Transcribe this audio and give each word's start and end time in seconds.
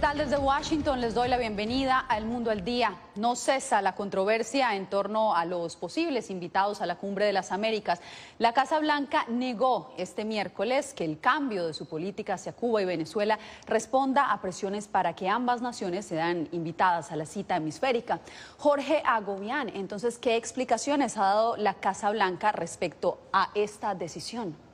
Tal 0.00 0.16
desde 0.16 0.38
Washington? 0.38 1.00
Les 1.02 1.12
doy 1.12 1.28
la 1.28 1.36
bienvenida 1.36 2.06
a 2.08 2.16
El 2.16 2.24
Mundo 2.24 2.50
al 2.50 2.64
Día. 2.64 2.96
No 3.16 3.36
cesa 3.36 3.82
la 3.82 3.94
controversia 3.94 4.74
en 4.74 4.88
torno 4.88 5.34
a 5.36 5.44
los 5.44 5.76
posibles 5.76 6.30
invitados 6.30 6.80
a 6.80 6.86
la 6.86 6.96
Cumbre 6.96 7.26
de 7.26 7.34
las 7.34 7.52
Américas. 7.52 8.00
La 8.38 8.54
Casa 8.54 8.78
Blanca 8.78 9.26
negó 9.28 9.92
este 9.98 10.24
miércoles 10.24 10.94
que 10.94 11.04
el 11.04 11.20
cambio 11.20 11.66
de 11.66 11.74
su 11.74 11.86
política 11.86 12.34
hacia 12.34 12.54
Cuba 12.54 12.80
y 12.80 12.86
Venezuela 12.86 13.38
responda 13.66 14.32
a 14.32 14.40
presiones 14.40 14.88
para 14.88 15.14
que 15.14 15.28
ambas 15.28 15.60
naciones 15.60 16.06
sean 16.06 16.48
invitadas 16.52 17.12
a 17.12 17.16
la 17.16 17.26
cita 17.26 17.56
hemisférica. 17.56 18.20
Jorge 18.56 19.02
Agobián, 19.04 19.68
entonces, 19.68 20.16
¿qué 20.16 20.36
explicaciones 20.36 21.18
ha 21.18 21.24
dado 21.24 21.56
la 21.58 21.74
Casa 21.74 22.10
Blanca 22.10 22.52
respecto 22.52 23.18
a 23.34 23.50
esta 23.54 23.94
decisión? 23.94 24.69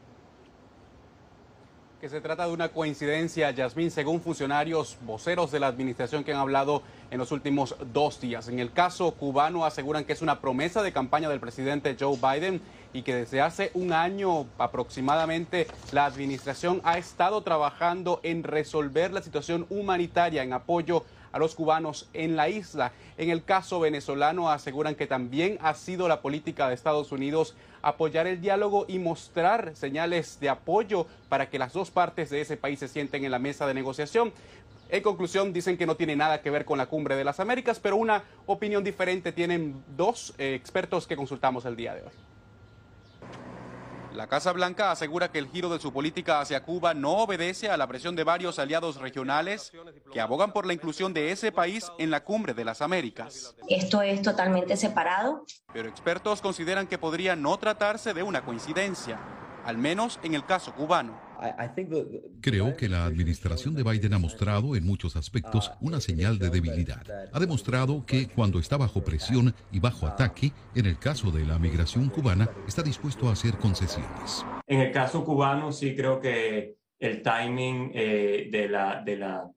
Que 2.01 2.11
se 2.11 2.21
trata 2.21 2.47
de 2.47 2.53
una 2.53 2.69
coincidencia, 2.69 3.51
Yasmín, 3.51 3.91
según 3.91 4.21
funcionarios 4.21 4.99
voceros 5.03 5.51
de 5.51 5.61
la 5.61 5.69
administración 5.69 6.25
que 6.25 6.33
han 6.33 6.39
hablado 6.39 6.83
en 7.11 7.19
los 7.19 7.33
últimos 7.33 7.75
dos 7.93 8.21
días. 8.21 8.49
En 8.49 8.59
el 8.59 8.71
caso 8.73 9.13
cubano 9.13 9.65
aseguran 9.65 10.05
que 10.05 10.13
es 10.13 10.21
una 10.21 10.41
promesa 10.41 10.83
de 10.83 10.93
campaña 10.93 11.31
del 11.31 11.41
presidente 11.41 11.97
Joe 11.99 12.19
Biden 12.19 12.61
y 12.93 13.01
que 13.01 13.15
desde 13.15 13.41
hace 13.41 13.71
un 13.73 13.95
año 13.95 14.47
aproximadamente 14.59 15.69
la 15.93 16.05
administración 16.05 16.83
ha 16.85 16.99
estado 16.99 17.41
trabajando 17.43 18.21
en 18.23 18.43
resolver 18.43 19.13
la 19.13 19.23
situación 19.23 19.67
humanitaria 19.71 20.43
en 20.43 20.53
apoyo 20.53 21.05
a 21.37 21.39
los 21.39 21.55
cubanos 21.55 22.09
en 22.15 22.35
la 22.35 22.49
isla. 22.49 22.93
En 23.19 23.29
el 23.29 23.45
caso 23.45 23.79
venezolano 23.79 24.51
aseguran 24.51 24.95
que 24.95 25.07
también 25.07 25.59
ha 25.61 25.75
sido 25.75 26.09
la 26.09 26.23
política 26.23 26.67
de 26.67 26.75
Estados 26.75 27.13
Unidos 27.13 27.55
apoyar 27.83 28.27
el 28.27 28.41
diálogo 28.41 28.87
y 28.89 28.99
mostrar 28.99 29.77
señales 29.77 30.41
de 30.41 30.49
apoyo 30.49 31.07
para 31.29 31.51
que 31.51 31.59
las 31.59 31.75
dos 31.75 31.91
partes 31.91 32.31
de 32.31 32.41
ese 32.41 32.57
país 32.57 32.79
se 32.79 32.89
sienten 32.89 33.25
en 33.25 33.31
la 33.31 33.39
mesa 33.39 33.67
de 33.67 33.75
negociación. 33.75 34.33
En 34.89 35.03
conclusión, 35.03 35.53
dicen 35.53 35.77
que 35.77 35.85
no 35.85 35.97
tiene 35.97 36.17
nada 36.17 36.41
que 36.41 36.51
ver 36.51 36.65
con 36.65 36.79
la 36.79 36.87
cumbre 36.87 37.17
de 37.17 37.25
las 37.25 37.39
Américas, 37.39 37.81
pero 37.81 37.97
una 37.97 38.25
opinión 38.47 38.83
diferente 38.83 39.31
tienen 39.31 39.85
dos 39.95 40.33
eh, 40.39 40.55
expertos 40.55 41.07
que 41.07 41.17
consultamos 41.17 41.67
el 41.67 41.77
día 41.77 41.95
de 41.95 42.03
hoy. 42.03 42.13
La 44.17 44.29
Casa 44.29 44.51
Blanca 44.53 44.91
asegura 44.91 45.31
que 45.31 45.39
el 45.39 45.49
giro 45.49 45.69
de 45.69 45.79
su 45.79 45.93
política 45.93 46.41
hacia 46.41 46.63
Cuba 46.63 46.95
no 46.95 47.19
obedece 47.19 47.69
a 47.69 47.77
la 47.77 47.87
presión 47.87 48.17
de 48.17 48.25
varios 48.25 48.59
aliados 48.59 48.97
regionales 48.97 49.73
que 50.11 50.23
abogan 50.23 50.55
por 50.55 50.65
la 50.65 50.73
inclusión 50.73 51.13
de 51.13 51.33
ese 51.33 51.53
país 51.53 51.93
en 51.99 52.11
la 52.11 52.25
cumbre 52.25 52.55
de 52.55 52.65
las 52.65 52.81
Américas. 52.81 53.55
Esto 53.69 54.01
es 54.01 54.23
totalmente 54.23 54.75
separado. 54.79 55.45
Pero 55.71 55.91
expertos 55.91 56.41
consideran 56.41 56.87
que 56.87 56.97
podría 56.97 57.37
no 57.37 57.59
tratarse 57.59 58.15
de 58.15 58.23
una 58.23 58.43
coincidencia, 58.43 59.21
al 59.67 59.77
menos 59.77 60.19
en 60.23 60.35
el 60.35 60.47
caso 60.47 60.73
cubano. 60.73 61.26
Creo 62.41 62.77
que 62.77 62.89
la 62.89 63.05
administración 63.05 63.75
de 63.75 63.83
Biden 63.83 64.15
ha 64.15 64.19
mostrado 64.19 64.77
en 64.77 64.85
muchos 64.85 65.17
aspectos 65.17 65.71
una 65.81 66.01
señal 66.01 66.39
de 66.39 66.51
debilidad. 66.51 67.03
Ha 67.33 67.41
demostrado 67.41 68.05
que 68.07 68.29
cuando 68.29 68.59
está 68.59 68.77
bajo 68.77 69.03
presión 69.03 69.55
y 69.73 69.81
bajo 69.81 70.07
ataque, 70.07 70.53
en 70.75 70.87
el 70.87 70.99
caso 70.99 71.31
de 71.31 71.45
la 71.45 71.59
migración 71.59 72.09
cubana, 72.09 72.49
está 72.67 72.83
dispuesto 72.83 73.29
a 73.29 73.33
hacer 73.33 73.59
concesiones. 73.59 74.45
En 74.67 74.81
el 74.81 74.93
caso 74.93 75.25
cubano 75.25 75.73
sí 75.73 75.95
creo 75.95 76.21
que 76.21 76.77
el 76.99 77.23
timing 77.23 77.91
eh, 77.95 78.49
de 78.51 78.69
la, 78.69 79.03
de 79.03 79.17
la, 79.17 79.51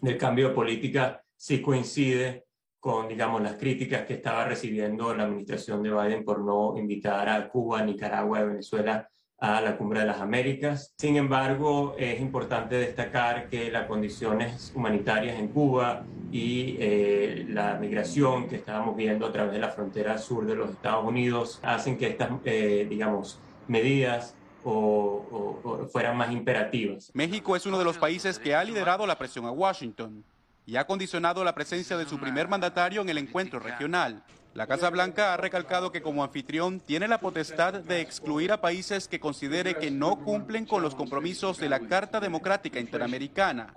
del 0.00 0.18
cambio 0.18 0.48
de 0.48 0.54
política 0.54 1.22
sí 1.34 1.60
coincide 1.60 2.44
con, 2.78 3.08
digamos, 3.08 3.42
las 3.42 3.54
críticas 3.54 4.06
que 4.06 4.14
estaba 4.14 4.44
recibiendo 4.44 5.14
la 5.14 5.24
administración 5.24 5.82
de 5.82 5.90
Biden 5.90 6.24
por 6.24 6.40
no 6.44 6.78
invitar 6.78 7.28
a 7.28 7.48
Cuba, 7.48 7.82
Nicaragua 7.82 8.40
y 8.40 8.46
Venezuela 8.46 9.08
a 9.38 9.60
la 9.60 9.76
Cumbre 9.76 10.00
de 10.00 10.06
las 10.06 10.20
Américas. 10.20 10.94
Sin 10.96 11.16
embargo, 11.16 11.94
es 11.98 12.20
importante 12.20 12.76
destacar 12.76 13.48
que 13.48 13.70
las 13.70 13.86
condiciones 13.86 14.72
humanitarias 14.74 15.38
en 15.38 15.48
Cuba 15.48 16.04
y 16.32 16.76
eh, 16.80 17.46
la 17.48 17.74
migración 17.74 18.48
que 18.48 18.56
estábamos 18.56 18.96
viendo 18.96 19.26
a 19.26 19.32
través 19.32 19.52
de 19.52 19.58
la 19.58 19.68
frontera 19.68 20.18
sur 20.18 20.46
de 20.46 20.56
los 20.56 20.70
Estados 20.70 21.04
Unidos 21.04 21.60
hacen 21.62 21.98
que 21.98 22.08
estas, 22.08 22.30
eh, 22.44 22.86
digamos, 22.88 23.38
medidas 23.68 24.34
o, 24.64 25.60
o 25.62 25.86
fueran 25.92 26.16
más 26.16 26.32
imperativas. 26.32 27.10
México 27.14 27.54
es 27.54 27.66
uno 27.66 27.78
de 27.78 27.84
los 27.84 27.98
países 27.98 28.38
que 28.38 28.54
ha 28.54 28.64
liderado 28.64 29.06
la 29.06 29.18
presión 29.18 29.44
a 29.44 29.50
Washington 29.50 30.24
y 30.64 30.76
ha 30.76 30.86
condicionado 30.86 31.44
la 31.44 31.54
presencia 31.54 31.96
de 31.96 32.06
su 32.06 32.18
primer 32.18 32.48
mandatario 32.48 33.00
en 33.02 33.08
el 33.08 33.18
encuentro 33.18 33.60
regional. 33.60 34.24
La 34.56 34.66
Casa 34.66 34.88
Blanca 34.88 35.34
ha 35.34 35.36
recalcado 35.36 35.92
que 35.92 36.00
como 36.00 36.24
anfitrión 36.24 36.80
tiene 36.80 37.08
la 37.08 37.20
potestad 37.20 37.74
de 37.74 38.00
excluir 38.00 38.52
a 38.52 38.62
países 38.62 39.06
que 39.06 39.20
considere 39.20 39.74
que 39.74 39.90
no 39.90 40.18
cumplen 40.20 40.64
con 40.64 40.80
los 40.80 40.94
compromisos 40.94 41.58
de 41.58 41.68
la 41.68 41.80
Carta 41.80 42.20
Democrática 42.20 42.80
Interamericana. 42.80 43.74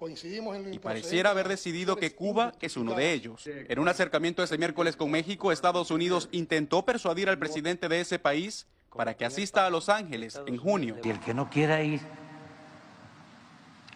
Y 0.72 0.79
pareciera 0.79 1.31
haber 1.31 1.50
decidido 1.50 1.97
que 1.97 2.16
Cuba 2.16 2.53
es 2.62 2.78
uno 2.78 2.94
de 2.94 3.12
ellos. 3.12 3.45
En 3.45 3.78
un 3.78 3.90
acercamiento 3.90 4.41
este 4.41 4.57
miércoles 4.57 4.95
con 4.95 5.12
México, 5.12 5.51
Estados 5.51 5.91
Unidos 5.91 6.29
intentó 6.31 6.85
persuadir 6.85 7.28
al 7.28 7.38
presidente 7.38 7.90
de 7.90 8.00
ese 8.00 8.17
país 8.17 8.66
para 8.96 9.17
que 9.17 9.25
asista 9.25 9.66
a 9.66 9.69
Los 9.69 9.90
Ángeles 9.90 10.40
en 10.46 10.56
junio. 10.56 10.96
Y 11.03 11.09
el 11.09 11.19
que 11.19 11.34
no 11.34 11.50
quiera 11.50 11.84
ir, 11.84 12.00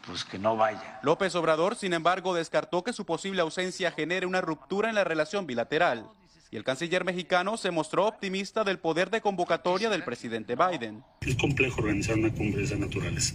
pues 0.05 0.25
que 0.25 0.37
no 0.37 0.57
vaya. 0.57 0.99
López 1.01 1.33
Obrador, 1.35 1.77
sin 1.77 1.93
embargo, 1.93 2.33
descartó 2.33 2.83
que 2.83 2.91
su 2.91 3.05
posible 3.05 3.41
ausencia 3.41 3.89
genere 3.89 4.25
una 4.25 4.41
ruptura 4.41 4.89
en 4.89 4.95
la 4.95 5.05
relación 5.05 5.47
bilateral 5.47 6.09
y 6.53 6.55
el 6.55 6.63
canciller 6.63 7.03
mexicano 7.03 7.57
se 7.57 7.71
mostró 7.71 8.05
optimista 8.05 8.63
del 8.63 8.77
poder 8.77 9.09
de 9.09 9.21
convocatoria 9.21 9.89
del 9.89 10.03
presidente 10.03 10.55
Biden. 10.55 11.03
Es 11.21 11.35
complejo 11.35 11.81
organizar 11.81 12.15
una 12.15 12.31
cumbre 12.31 12.59
de 12.59 12.65
esa 12.65 12.75
naturaleza. 12.75 13.33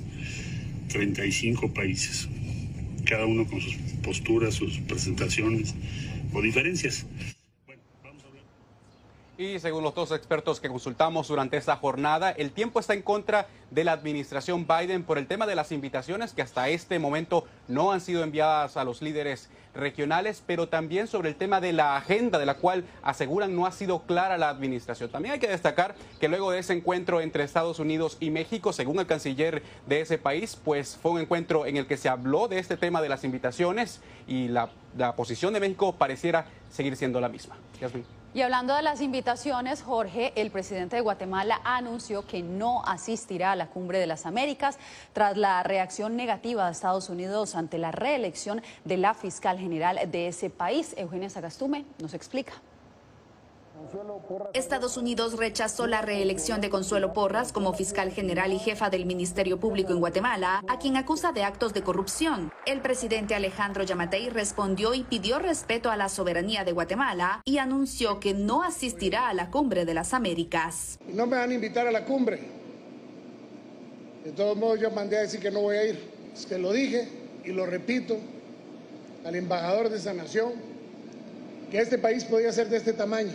35 0.87 1.75
países, 1.75 2.29
cada 3.05 3.27
uno 3.27 3.45
con 3.45 3.61
sus 3.61 3.75
posturas, 4.05 4.55
sus 4.55 4.79
presentaciones 4.79 5.75
o 6.33 6.41
diferencias. 6.41 7.07
Y 9.41 9.61
según 9.61 9.85
los 9.85 9.95
dos 9.95 10.11
expertos 10.11 10.59
que 10.59 10.69
consultamos 10.69 11.29
durante 11.29 11.57
esta 11.57 11.77
jornada, 11.77 12.33
el 12.33 12.51
tiempo 12.51 12.81
está 12.81 12.95
en 12.95 13.03
contra 13.03 13.47
de 13.71 13.85
la 13.85 13.93
administración 13.93 14.67
Biden 14.67 15.05
por 15.05 15.17
el 15.17 15.29
tema 15.29 15.47
de 15.47 15.55
las 15.55 15.71
invitaciones 15.71 16.33
que 16.33 16.43
hasta 16.43 16.69
este 16.71 16.99
momento 16.99 17.45
no 17.69 17.93
han 17.93 18.01
sido 18.01 18.25
enviadas 18.25 18.77
a 18.77 18.83
los 18.83 19.01
líderes 19.01 19.49
regionales, 19.77 20.43
pero 20.45 20.69
también 20.69 21.07
sobre 21.07 21.29
el 21.29 21.37
tema 21.37 21.61
de 21.61 21.73
la 21.73 21.97
agenda 21.97 22.41
de 22.41 22.47
la 22.47 22.55
cual 22.55 22.83
aseguran 23.01 23.55
no 23.55 23.65
ha 23.65 23.71
sido 23.71 24.03
clara 24.03 24.39
la 24.39 24.49
administración. 24.49 25.09
También 25.09 25.35
hay 25.35 25.39
que 25.39 25.47
destacar 25.47 25.95
que 26.19 26.27
luego 26.27 26.51
de 26.51 26.59
ese 26.59 26.73
encuentro 26.73 27.21
entre 27.21 27.45
Estados 27.45 27.79
Unidos 27.79 28.17
y 28.19 28.31
México, 28.31 28.73
según 28.73 28.99
el 28.99 29.07
canciller 29.07 29.63
de 29.87 30.01
ese 30.01 30.19
país, 30.19 30.59
pues 30.65 30.99
fue 31.01 31.13
un 31.13 31.21
encuentro 31.21 31.65
en 31.65 31.77
el 31.77 31.87
que 31.87 31.97
se 31.97 32.09
habló 32.09 32.49
de 32.49 32.59
este 32.59 32.77
tema 32.77 33.01
de 33.01 33.09
las 33.09 33.23
invitaciones 33.23 34.01
y 34.27 34.49
la, 34.49 34.69
posición 35.17 35.55
de 35.55 35.61
México 35.61 35.93
pareciera 35.93 36.47
seguir 36.73 36.97
siendo 36.97 37.21
la 37.21 37.29
misma. 37.29 37.55
Y 38.35 38.43
hablando 38.43 38.77
de 38.77 38.83
las 38.83 39.01
invitaciones, 39.01 39.83
Jorge, 39.83 40.35
el 40.37 40.51
presidente 40.51 40.97
de 40.97 41.03
Guatemala 41.03 41.63
anunció 41.65 42.27
que 42.27 42.43
no 42.43 42.85
asistirá 42.85 43.53
a 43.53 43.57
la 43.57 43.69
Cumbre 43.69 43.99
de 43.99 44.07
las 44.07 44.27
Américas 44.27 44.79
tras 45.15 45.39
la 45.39 45.63
reacción 45.63 46.15
negativa 46.15 46.67
de 46.67 46.73
Estados 46.73 47.09
Unidos 47.09 47.55
ante 47.55 47.79
la 47.79 47.91
reelección 47.91 48.61
de 48.85 48.99
la 48.99 49.15
fiscal 49.15 49.59
general 49.59 49.99
de 50.11 50.29
ese 50.29 50.51
país. 50.51 50.95
Eugenia 50.99 51.31
Sagastume 51.31 51.87
nos 52.01 52.13
explica. 52.13 52.53
Estados 54.55 54.97
Unidos 54.97 55.37
rechazó 55.37 55.87
la 55.87 56.03
reelección 56.03 56.61
de 56.61 56.71
Consuelo 56.71 57.13
Porras 57.13 57.53
como 57.53 57.73
fiscal 57.73 58.11
general 58.11 58.53
y 58.53 58.59
jefa 58.59 58.91
del 58.91 59.07
Ministerio 59.07 59.59
Público 59.61 59.93
en 59.93 60.01
Guatemala, 60.01 60.63
a 60.69 60.79
quien 60.79 60.97
acusa 60.97 61.33
de 61.33 61.45
actos 61.45 61.75
de 61.75 61.83
corrupción. 61.83 62.53
El 62.67 62.81
presidente 62.81 63.35
Alejandro 63.35 63.85
Yamatei 63.85 64.31
respondió 64.31 64.95
y 64.95 65.05
pidió 65.05 65.39
respeto 65.39 65.91
a 65.91 65.97
la 65.97 66.09
soberanía 66.09 66.65
de 66.65 66.73
Guatemala 66.73 67.41
y 67.45 67.59
anunció 67.59 68.21
que 68.21 68.35
no 68.35 68.63
asistirá 68.63 69.29
a 69.29 69.35
la 69.35 69.51
cumbre 69.51 69.85
de 69.85 69.95
las 69.95 70.13
Américas. 70.13 70.99
No 71.13 71.27
me 71.27 71.37
van 71.37 71.51
a 71.51 71.55
invitar 71.55 71.87
a 71.87 71.93
la 71.93 72.05
cumbre. 72.05 72.41
De 74.25 74.33
todos 74.33 74.57
modos, 74.57 74.81
yo 74.81 74.91
mandé 74.91 75.17
a 75.17 75.21
decir 75.21 75.41
que 75.41 75.51
no 75.51 75.61
voy 75.61 75.77
a 75.77 75.87
ir. 75.87 76.11
Es 76.35 76.47
que 76.47 76.59
lo 76.59 76.73
dije 76.73 77.09
y 77.45 77.53
lo 77.53 77.65
repito 77.65 78.17
al 79.25 79.35
embajador 79.35 79.89
de 79.89 79.97
esa 79.97 80.13
nación, 80.15 80.53
que 81.71 81.81
este 81.81 81.99
país 81.99 82.25
podía 82.25 82.53
ser 82.53 82.69
de 82.69 82.77
este 82.77 82.93
tamaño 82.93 83.33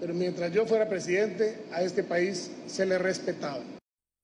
pero 0.00 0.14
mientras 0.14 0.52
yo 0.52 0.66
fuera 0.66 0.88
presidente, 0.88 1.64
a 1.72 1.82
este 1.82 2.02
país 2.02 2.50
se 2.66 2.86
le 2.86 2.98
respetaba. 2.98 3.60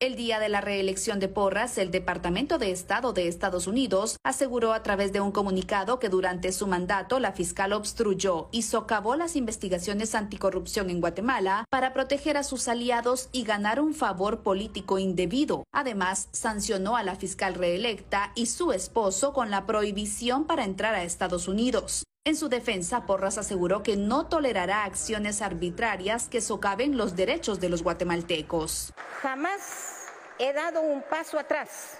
El 0.02 0.16
día 0.16 0.40
de 0.40 0.48
la 0.48 0.62
reelección 0.62 1.20
de 1.20 1.28
Porras, 1.28 1.76
el 1.76 1.90
Departamento 1.90 2.56
de 2.56 2.70
Estado 2.70 3.12
de 3.12 3.28
Estados 3.28 3.66
Unidos 3.66 4.16
aseguró 4.24 4.72
a 4.72 4.82
través 4.82 5.12
de 5.12 5.20
un 5.20 5.30
comunicado 5.30 5.98
que 5.98 6.08
durante 6.08 6.52
su 6.52 6.66
mandato 6.66 7.20
la 7.20 7.32
fiscal 7.32 7.74
obstruyó 7.74 8.48
y 8.50 8.62
socavó 8.62 9.14
las 9.14 9.36
investigaciones 9.36 10.14
anticorrupción 10.14 10.88
en 10.88 11.02
Guatemala 11.02 11.66
para 11.68 11.92
proteger 11.92 12.38
a 12.38 12.44
sus 12.44 12.66
aliados 12.66 13.28
y 13.30 13.44
ganar 13.44 13.78
un 13.78 13.92
favor 13.92 14.42
político 14.42 14.98
indebido. 14.98 15.64
Además, 15.70 16.30
sancionó 16.32 16.96
a 16.96 17.02
la 17.02 17.16
fiscal 17.16 17.54
reelecta 17.54 18.32
y 18.34 18.46
su 18.46 18.72
esposo 18.72 19.34
con 19.34 19.50
la 19.50 19.66
prohibición 19.66 20.46
para 20.46 20.64
entrar 20.64 20.94
a 20.94 21.02
Estados 21.02 21.46
Unidos. 21.46 22.04
En 22.26 22.36
su 22.36 22.50
defensa, 22.50 23.06
Porras 23.06 23.38
aseguró 23.38 23.82
que 23.82 23.96
no 23.96 24.26
tolerará 24.26 24.84
acciones 24.84 25.40
arbitrarias 25.40 26.28
que 26.28 26.42
socaven 26.42 26.98
los 26.98 27.16
derechos 27.16 27.60
de 27.60 27.70
los 27.70 27.82
guatemaltecos. 27.82 28.92
Jamás 29.22 30.04
he 30.38 30.52
dado 30.52 30.82
un 30.82 31.00
paso 31.00 31.38
atrás 31.38 31.98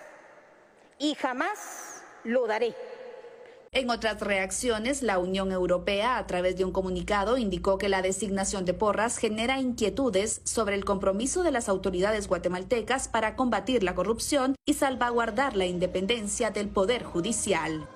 y 0.98 1.14
jamás 1.14 2.02
lo 2.24 2.46
daré. 2.46 2.74
En 3.72 3.88
otras 3.88 4.20
reacciones, 4.20 5.00
la 5.00 5.18
Unión 5.18 5.52
Europea, 5.52 6.18
a 6.18 6.26
través 6.26 6.58
de 6.58 6.66
un 6.66 6.72
comunicado, 6.72 7.38
indicó 7.38 7.78
que 7.78 7.88
la 7.88 8.02
designación 8.02 8.66
de 8.66 8.74
Porras 8.74 9.16
genera 9.16 9.58
inquietudes 9.58 10.42
sobre 10.44 10.74
el 10.74 10.84
compromiso 10.84 11.42
de 11.42 11.52
las 11.52 11.70
autoridades 11.70 12.28
guatemaltecas 12.28 13.08
para 13.08 13.36
combatir 13.36 13.82
la 13.82 13.94
corrupción 13.94 14.54
y 14.66 14.74
salvaguardar 14.74 15.56
la 15.56 15.64
independencia 15.64 16.50
del 16.50 16.68
Poder 16.68 17.04
Judicial. 17.04 17.88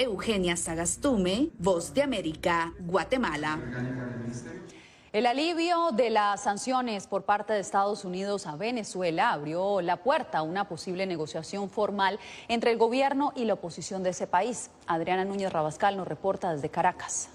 Eugenia 0.00 0.56
Sagastume, 0.56 1.50
Voz 1.58 1.92
de 1.92 2.02
América, 2.02 2.72
Guatemala. 2.78 3.60
El 5.12 5.26
alivio 5.26 5.90
de 5.92 6.08
las 6.08 6.42
sanciones 6.44 7.06
por 7.06 7.24
parte 7.24 7.52
de 7.52 7.60
Estados 7.60 8.06
Unidos 8.06 8.46
a 8.46 8.56
Venezuela 8.56 9.30
abrió 9.30 9.82
la 9.82 9.96
puerta 9.96 10.38
a 10.38 10.42
una 10.42 10.66
posible 10.66 11.04
negociación 11.04 11.68
formal 11.68 12.18
entre 12.48 12.70
el 12.70 12.78
gobierno 12.78 13.34
y 13.36 13.44
la 13.44 13.52
oposición 13.52 14.02
de 14.02 14.10
ese 14.10 14.26
país. 14.26 14.70
Adriana 14.86 15.26
Núñez 15.26 15.52
Rabascal 15.52 15.98
nos 15.98 16.08
reporta 16.08 16.54
desde 16.54 16.70
Caracas. 16.70 17.28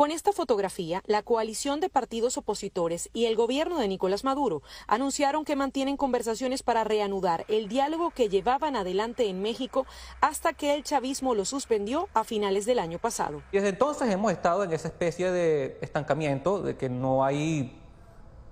Con 0.00 0.12
esta 0.12 0.32
fotografía, 0.32 1.02
la 1.04 1.20
coalición 1.20 1.78
de 1.80 1.90
partidos 1.90 2.38
opositores 2.38 3.10
y 3.12 3.26
el 3.26 3.36
gobierno 3.36 3.78
de 3.78 3.86
Nicolás 3.86 4.24
Maduro 4.24 4.62
anunciaron 4.86 5.44
que 5.44 5.56
mantienen 5.56 5.98
conversaciones 5.98 6.62
para 6.62 6.84
reanudar 6.84 7.44
el 7.48 7.68
diálogo 7.68 8.10
que 8.10 8.30
llevaban 8.30 8.76
adelante 8.76 9.28
en 9.28 9.42
México 9.42 9.84
hasta 10.22 10.54
que 10.54 10.74
el 10.74 10.84
chavismo 10.84 11.34
lo 11.34 11.44
suspendió 11.44 12.08
a 12.14 12.24
finales 12.24 12.64
del 12.64 12.78
año 12.78 12.98
pasado. 12.98 13.42
Desde 13.52 13.68
entonces 13.68 14.08
hemos 14.08 14.32
estado 14.32 14.64
en 14.64 14.72
esa 14.72 14.88
especie 14.88 15.30
de 15.30 15.76
estancamiento, 15.82 16.62
de 16.62 16.78
que 16.78 16.88
no 16.88 17.22
hay 17.22 17.78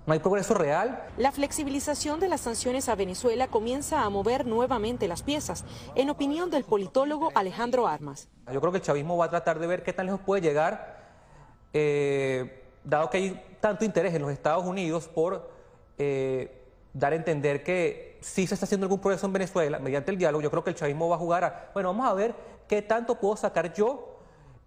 no 0.05 0.13
hay 0.13 0.19
progreso 0.19 0.53
real. 0.53 1.03
La 1.17 1.31
flexibilización 1.31 2.19
de 2.19 2.29
las 2.29 2.41
sanciones 2.41 2.89
a 2.89 2.95
Venezuela 2.95 3.47
comienza 3.47 4.03
a 4.03 4.09
mover 4.11 4.45
nuevamente 4.45 5.07
las 5.07 5.23
piezas, 5.23 5.65
en 5.95 6.11
opinión 6.11 6.51
del 6.51 6.63
politólogo 6.63 7.31
Alejandro 7.33 7.87
Armas. 7.87 8.29
Yo 8.53 8.61
creo 8.61 8.71
que 8.71 8.77
el 8.77 8.83
chavismo 8.83 9.17
va 9.17 9.25
a 9.25 9.29
tratar 9.31 9.57
de 9.57 9.65
ver 9.65 9.81
qué 9.81 9.93
tan 9.93 10.05
lejos 10.05 10.21
puede 10.23 10.43
llegar 10.43 10.98
eh, 11.73 12.63
dado 12.83 13.09
que 13.09 13.17
hay 13.17 13.45
tanto 13.59 13.85
interés 13.85 14.13
en 14.13 14.21
los 14.21 14.31
Estados 14.31 14.65
Unidos 14.65 15.07
por 15.07 15.51
eh, 15.97 16.61
dar 16.93 17.13
a 17.13 17.15
entender 17.15 17.63
que 17.63 18.17
si 18.21 18.47
se 18.47 18.53
está 18.53 18.65
haciendo 18.65 18.85
algún 18.85 18.99
progreso 18.99 19.25
en 19.25 19.33
Venezuela 19.33 19.79
mediante 19.79 20.11
el 20.11 20.17
diálogo, 20.17 20.41
yo 20.41 20.51
creo 20.51 20.63
que 20.63 20.71
el 20.71 20.75
chavismo 20.75 21.09
va 21.09 21.15
a 21.15 21.19
jugar 21.19 21.43
a, 21.43 21.71
bueno, 21.73 21.89
vamos 21.89 22.07
a 22.07 22.13
ver 22.13 22.35
qué 22.67 22.81
tanto 22.81 23.15
puedo 23.15 23.35
sacar 23.35 23.73
yo 23.73 24.19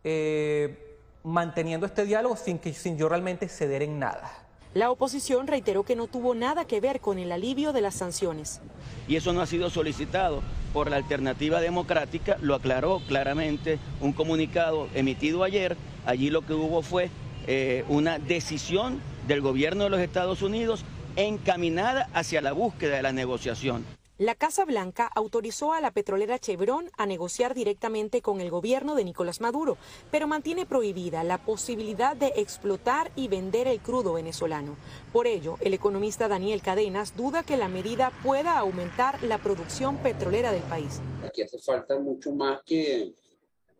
eh, 0.04 0.98
manteniendo 1.24 1.86
este 1.86 2.04
diálogo 2.04 2.36
sin, 2.36 2.58
que, 2.58 2.72
sin 2.72 2.96
yo 2.96 3.08
realmente 3.08 3.48
ceder 3.48 3.82
en 3.82 3.98
nada. 3.98 4.42
La 4.74 4.90
oposición 4.90 5.46
reiteró 5.46 5.82
que 5.82 5.94
no 5.96 6.06
tuvo 6.06 6.34
nada 6.34 6.64
que 6.64 6.80
ver 6.80 7.00
con 7.00 7.18
el 7.18 7.30
alivio 7.30 7.74
de 7.74 7.82
las 7.82 7.94
sanciones. 7.94 8.60
Y 9.06 9.16
eso 9.16 9.34
no 9.34 9.42
ha 9.42 9.46
sido 9.46 9.68
solicitado 9.68 10.42
por 10.72 10.88
la 10.88 10.96
alternativa 10.96 11.60
democrática, 11.60 12.38
lo 12.40 12.54
aclaró 12.54 13.00
claramente 13.06 13.78
un 14.00 14.14
comunicado 14.14 14.88
emitido 14.94 15.44
ayer. 15.44 15.76
Allí 16.04 16.30
lo 16.30 16.42
que 16.42 16.54
hubo 16.54 16.82
fue 16.82 17.10
eh, 17.46 17.84
una 17.88 18.18
decisión 18.18 19.00
del 19.26 19.40
gobierno 19.40 19.84
de 19.84 19.90
los 19.90 20.00
Estados 20.00 20.42
Unidos 20.42 20.84
encaminada 21.16 22.08
hacia 22.14 22.40
la 22.40 22.52
búsqueda 22.52 22.96
de 22.96 23.02
la 23.02 23.12
negociación. 23.12 23.84
La 24.18 24.36
Casa 24.36 24.64
Blanca 24.64 25.10
autorizó 25.16 25.72
a 25.72 25.80
la 25.80 25.90
petrolera 25.90 26.38
Chevron 26.38 26.90
a 26.96 27.06
negociar 27.06 27.54
directamente 27.54 28.22
con 28.22 28.40
el 28.40 28.50
gobierno 28.50 28.94
de 28.94 29.04
Nicolás 29.04 29.40
Maduro, 29.40 29.78
pero 30.12 30.28
mantiene 30.28 30.64
prohibida 30.64 31.24
la 31.24 31.38
posibilidad 31.38 32.14
de 32.14 32.32
explotar 32.36 33.10
y 33.16 33.26
vender 33.26 33.66
el 33.66 33.80
crudo 33.80 34.12
venezolano. 34.12 34.76
Por 35.12 35.26
ello, 35.26 35.56
el 35.60 35.74
economista 35.74 36.28
Daniel 36.28 36.62
Cadenas 36.62 37.16
duda 37.16 37.42
que 37.42 37.56
la 37.56 37.66
medida 37.66 38.12
pueda 38.22 38.58
aumentar 38.58 39.20
la 39.24 39.38
producción 39.38 39.96
petrolera 39.96 40.52
del 40.52 40.62
país. 40.62 41.00
Aquí 41.26 41.42
hace 41.42 41.58
falta 41.58 41.98
mucho 41.98 42.32
más 42.32 42.60
que, 42.64 43.14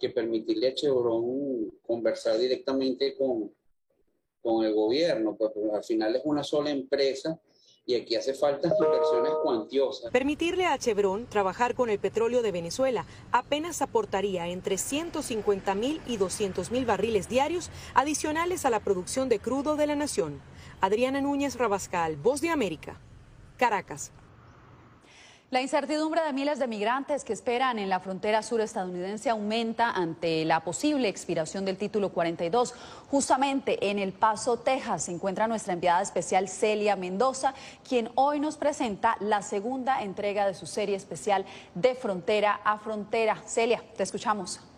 que 0.03 0.11
permitirle 0.11 0.67
a 0.67 0.75
Chevron 0.75 1.71
conversar 1.87 2.37
directamente 2.37 3.17
con, 3.17 3.55
con 4.41 4.65
el 4.65 4.75
gobierno, 4.75 5.37
pues, 5.37 5.53
porque 5.55 5.71
al 5.77 5.85
final 5.85 6.17
es 6.17 6.23
una 6.25 6.43
sola 6.43 6.71
empresa 6.71 7.41
y 7.87 7.95
aquí 7.95 8.17
hace 8.17 8.35
falta 8.35 8.67
inversiones 8.67 9.33
cuantiosas. 9.45 10.11
Permitirle 10.11 10.67
a 10.67 10.77
Chevron 10.77 11.27
trabajar 11.27 11.77
con 11.77 11.89
el 11.89 12.01
petróleo 12.01 12.43
de 12.43 12.51
Venezuela 12.51 13.07
apenas 13.31 13.81
aportaría 13.81 14.49
entre 14.49 14.77
150 14.77 15.73
mil 15.77 16.01
y 16.09 16.17
200 16.17 16.73
mil 16.73 16.85
barriles 16.85 17.29
diarios 17.29 17.71
adicionales 17.95 18.65
a 18.65 18.71
la 18.71 18.81
producción 18.81 19.29
de 19.29 19.39
crudo 19.39 19.77
de 19.77 19.87
la 19.87 19.95
nación. 19.95 20.43
Adriana 20.81 21.21
Núñez 21.21 21.55
Rabascal, 21.55 22.17
Voz 22.17 22.41
de 22.41 22.49
América, 22.49 23.01
Caracas. 23.57 24.11
La 25.53 25.61
incertidumbre 25.61 26.23
de 26.23 26.33
miles 26.33 26.59
de 26.59 26.67
migrantes 26.67 27.25
que 27.25 27.35
esperan 27.35 27.79
en 27.79 27.91
la 27.91 28.01
frontera 28.01 28.43
sur 28.43 28.63
estadounidense 28.63 29.29
aumenta 29.29 29.91
ante 29.91 30.47
la 30.47 30.61
posible 30.61 31.09
expiración 31.09 31.67
del 31.67 31.77
título 31.77 32.09
42. 32.09 32.73
Justamente 33.11 33.91
en 33.91 33.99
El 33.99 34.15
Paso, 34.15 34.61
Texas, 34.61 35.05
se 35.05 35.13
encuentra 35.13 35.49
nuestra 35.49 35.75
enviada 35.75 36.01
especial 36.01 36.49
Celia 36.49 36.97
Mendoza, 36.97 37.53
quien 37.87 38.09
hoy 38.15 38.41
nos 38.41 38.57
presenta 38.57 39.19
la 39.21 39.43
segunda 39.43 40.03
entrega 40.03 40.47
de 40.47 40.55
su 40.55 40.65
serie 40.65 40.97
especial 40.97 41.45
de 41.75 41.97
Frontera 41.97 42.59
a 42.65 42.79
Frontera. 42.79 43.37
Celia, 43.47 43.85
te 43.95 44.05
escuchamos. 44.05 44.72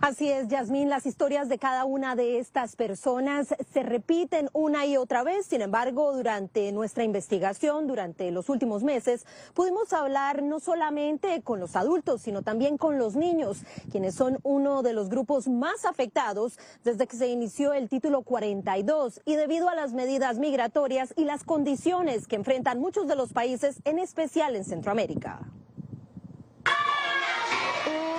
Así 0.00 0.30
es, 0.30 0.48
Yasmín, 0.48 0.88
las 0.88 1.06
historias 1.06 1.48
de 1.48 1.58
cada 1.58 1.84
una 1.84 2.16
de 2.16 2.38
estas 2.38 2.76
personas 2.76 3.54
se 3.72 3.82
repiten 3.82 4.48
una 4.52 4.86
y 4.86 4.96
otra 4.96 5.22
vez. 5.22 5.46
Sin 5.46 5.60
embargo, 5.60 6.12
durante 6.14 6.70
nuestra 6.72 7.04
investigación, 7.04 7.86
durante 7.86 8.30
los 8.30 8.48
últimos 8.48 8.82
meses, 8.82 9.26
pudimos 9.54 9.92
hablar 9.92 10.42
no 10.42 10.60
solamente 10.60 11.42
con 11.42 11.60
los 11.60 11.76
adultos, 11.76 12.22
sino 12.22 12.42
también 12.42 12.78
con 12.78 12.98
los 12.98 13.16
niños, 13.16 13.58
quienes 13.90 14.14
son 14.14 14.38
uno 14.42 14.82
de 14.82 14.92
los 14.92 15.08
grupos 15.08 15.48
más 15.48 15.84
afectados 15.84 16.58
desde 16.84 17.06
que 17.06 17.16
se 17.16 17.28
inició 17.28 17.72
el 17.72 17.88
título 17.88 18.22
42 18.22 19.20
y 19.24 19.36
debido 19.36 19.68
a 19.68 19.74
las 19.74 19.92
medidas 19.92 20.38
migratorias 20.38 21.12
y 21.16 21.24
las 21.24 21.44
condiciones 21.44 22.26
que 22.26 22.36
enfrentan 22.36 22.78
muchos 22.78 23.06
de 23.06 23.16
los 23.16 23.32
países, 23.32 23.80
en 23.84 23.98
especial 23.98 24.56
en 24.56 24.64
Centroamérica 24.64 25.40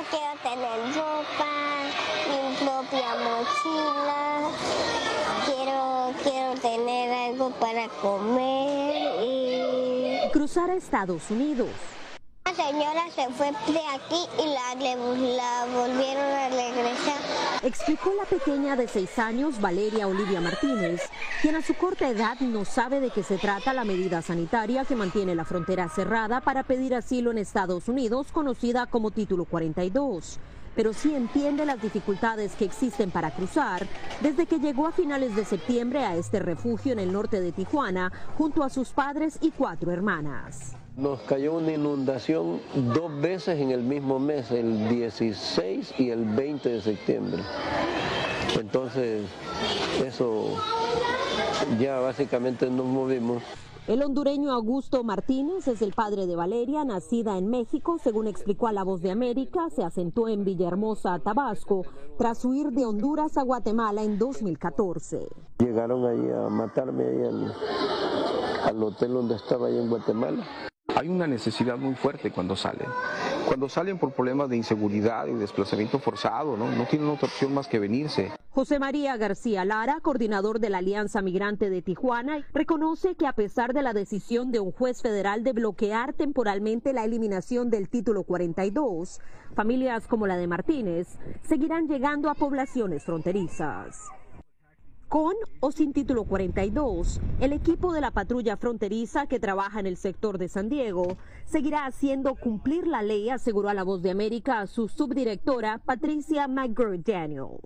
quiero 0.09 0.31
tener 0.43 0.95
ropa, 0.95 1.51
mi 2.29 2.55
propia 2.65 3.09
mochila, 3.25 4.49
quiero, 5.45 6.13
quiero 6.23 6.59
tener 6.61 7.11
algo 7.11 7.51
para 7.51 7.87
comer 8.01 9.23
y... 9.23 10.31
Cruzar 10.31 10.69
a 10.69 10.75
Estados 10.75 11.29
Unidos. 11.29 11.69
Señora 12.55 13.09
se 13.13 13.27
fue 13.33 13.51
de 13.51 13.81
aquí 13.93 14.27
y 14.37 14.47
la, 14.47 14.75
la 14.75 15.65
volvieron 15.73 16.23
a 16.23 16.49
regresar. 16.49 17.21
Explicó 17.63 18.11
la 18.13 18.25
pequeña 18.25 18.75
de 18.75 18.87
seis 18.87 19.19
años, 19.19 19.61
Valeria 19.61 20.07
Olivia 20.07 20.41
Martínez, 20.41 21.01
quien 21.41 21.55
a 21.55 21.61
su 21.61 21.75
corta 21.75 22.09
edad 22.09 22.39
no 22.39 22.65
sabe 22.65 22.99
de 22.99 23.11
qué 23.11 23.23
se 23.23 23.37
trata 23.37 23.73
la 23.73 23.85
medida 23.85 24.21
sanitaria 24.21 24.85
que 24.85 24.95
mantiene 24.95 25.35
la 25.35 25.45
frontera 25.45 25.89
cerrada 25.89 26.41
para 26.41 26.63
pedir 26.63 26.95
asilo 26.95 27.31
en 27.31 27.37
Estados 27.37 27.87
Unidos, 27.87 28.27
conocida 28.31 28.87
como 28.87 29.11
Título 29.11 29.45
42 29.45 30.39
pero 30.75 30.93
sí 30.93 31.13
entiende 31.13 31.65
las 31.65 31.81
dificultades 31.81 32.55
que 32.55 32.63
existen 32.63 33.11
para 33.11 33.31
cruzar 33.31 33.85
desde 34.21 34.45
que 34.45 34.59
llegó 34.59 34.87
a 34.87 34.93
finales 34.93 35.35
de 35.35 35.43
septiembre 35.43 36.05
a 36.05 36.15
este 36.15 36.39
refugio 36.39 36.93
en 36.93 36.99
el 36.99 37.11
norte 37.11 37.41
de 37.41 37.51
Tijuana 37.51 38.13
junto 38.37 38.63
a 38.63 38.69
sus 38.69 38.91
padres 38.91 39.37
y 39.41 39.51
cuatro 39.51 39.91
hermanas. 39.91 40.77
Nos 40.99 41.21
cayó 41.21 41.53
una 41.53 41.71
inundación 41.71 42.59
dos 42.93 43.21
veces 43.21 43.57
en 43.57 43.71
el 43.71 43.83
mismo 43.83 44.19
mes, 44.19 44.51
el 44.51 44.89
16 44.89 45.93
y 45.97 46.09
el 46.09 46.25
20 46.25 46.67
de 46.67 46.81
septiembre. 46.81 47.41
Entonces, 48.59 49.25
eso 50.05 50.47
ya 51.79 52.01
básicamente 52.01 52.69
nos 52.69 52.85
movimos. 52.85 53.41
El 53.87 54.03
hondureño 54.03 54.51
Augusto 54.51 55.05
Martínez 55.05 55.69
es 55.69 55.81
el 55.81 55.93
padre 55.93 56.27
de 56.27 56.35
Valeria, 56.35 56.83
nacida 56.83 57.37
en 57.37 57.47
México, 57.47 57.97
según 58.03 58.27
explicó 58.27 58.67
a 58.67 58.73
La 58.73 58.83
Voz 58.83 59.01
de 59.01 59.11
América, 59.11 59.69
se 59.69 59.85
asentó 59.85 60.27
en 60.27 60.43
Villahermosa, 60.43 61.17
Tabasco, 61.19 61.85
tras 62.17 62.43
huir 62.43 62.71
de 62.71 62.85
Honduras 62.85 63.37
a 63.37 63.43
Guatemala 63.43 64.03
en 64.03 64.19
2014. 64.19 65.29
Llegaron 65.59 66.05
ahí 66.05 66.29
a 66.29 66.49
matarme 66.49 67.05
ahí 67.05 67.23
al, 67.23 67.55
al 68.65 68.83
hotel 68.83 69.13
donde 69.13 69.35
estaba 69.35 69.67
ahí 69.67 69.77
en 69.77 69.89
Guatemala. 69.89 70.45
Hay 70.95 71.07
una 71.07 71.27
necesidad 71.27 71.77
muy 71.77 71.95
fuerte 71.95 72.31
cuando 72.31 72.55
salen. 72.55 72.87
Cuando 73.45 73.69
salen 73.69 73.97
por 73.97 74.11
problemas 74.11 74.49
de 74.49 74.57
inseguridad 74.57 75.27
y 75.27 75.33
desplazamiento 75.33 75.99
forzado, 75.99 76.57
¿no? 76.57 76.69
no 76.69 76.85
tienen 76.85 77.07
otra 77.09 77.27
opción 77.27 77.53
más 77.53 77.67
que 77.67 77.79
venirse. 77.79 78.31
José 78.51 78.79
María 78.79 79.15
García 79.15 79.63
Lara, 79.63 79.99
coordinador 80.01 80.59
de 80.59 80.69
la 80.69 80.79
Alianza 80.79 81.21
Migrante 81.21 81.69
de 81.69 81.81
Tijuana, 81.81 82.45
reconoce 82.53 83.15
que 83.15 83.27
a 83.27 83.33
pesar 83.33 83.73
de 83.73 83.83
la 83.83 83.93
decisión 83.93 84.51
de 84.51 84.59
un 84.59 84.71
juez 84.71 85.01
federal 85.01 85.43
de 85.43 85.53
bloquear 85.53 86.13
temporalmente 86.13 86.91
la 86.91 87.05
eliminación 87.05 87.69
del 87.69 87.87
título 87.87 88.23
42, 88.23 89.21
familias 89.55 90.07
como 90.07 90.27
la 90.27 90.37
de 90.37 90.47
Martínez 90.47 91.07
seguirán 91.47 91.87
llegando 91.87 92.29
a 92.29 92.33
poblaciones 92.33 93.03
fronterizas. 93.03 94.09
Con 95.09 95.33
o 95.59 95.71
sin 95.71 95.91
título 95.91 96.23
42, 96.23 97.19
el 97.39 97.51
equipo 97.51 97.93
de 97.93 97.99
la 97.99 98.11
patrulla 98.11 98.57
fronteriza 98.57 99.25
que 99.25 99.39
trabaja 99.39 99.79
en 99.79 99.87
el 99.87 99.97
sector 99.97 100.37
de 100.37 100.49
San 100.49 100.69
Diego 100.69 101.17
seguirá 101.45 101.87
haciendo 101.87 102.35
cumplir 102.35 102.85
la 102.85 103.01
ley, 103.01 103.31
aseguró 103.31 103.69
a 103.69 103.73
La 103.73 103.81
Voz 103.81 104.03
de 104.03 104.11
América 104.11 104.59
a 104.59 104.67
su 104.67 104.87
subdirectora 104.87 105.79
Patricia 105.79 106.47
McGirt-Daniel. 106.47 107.57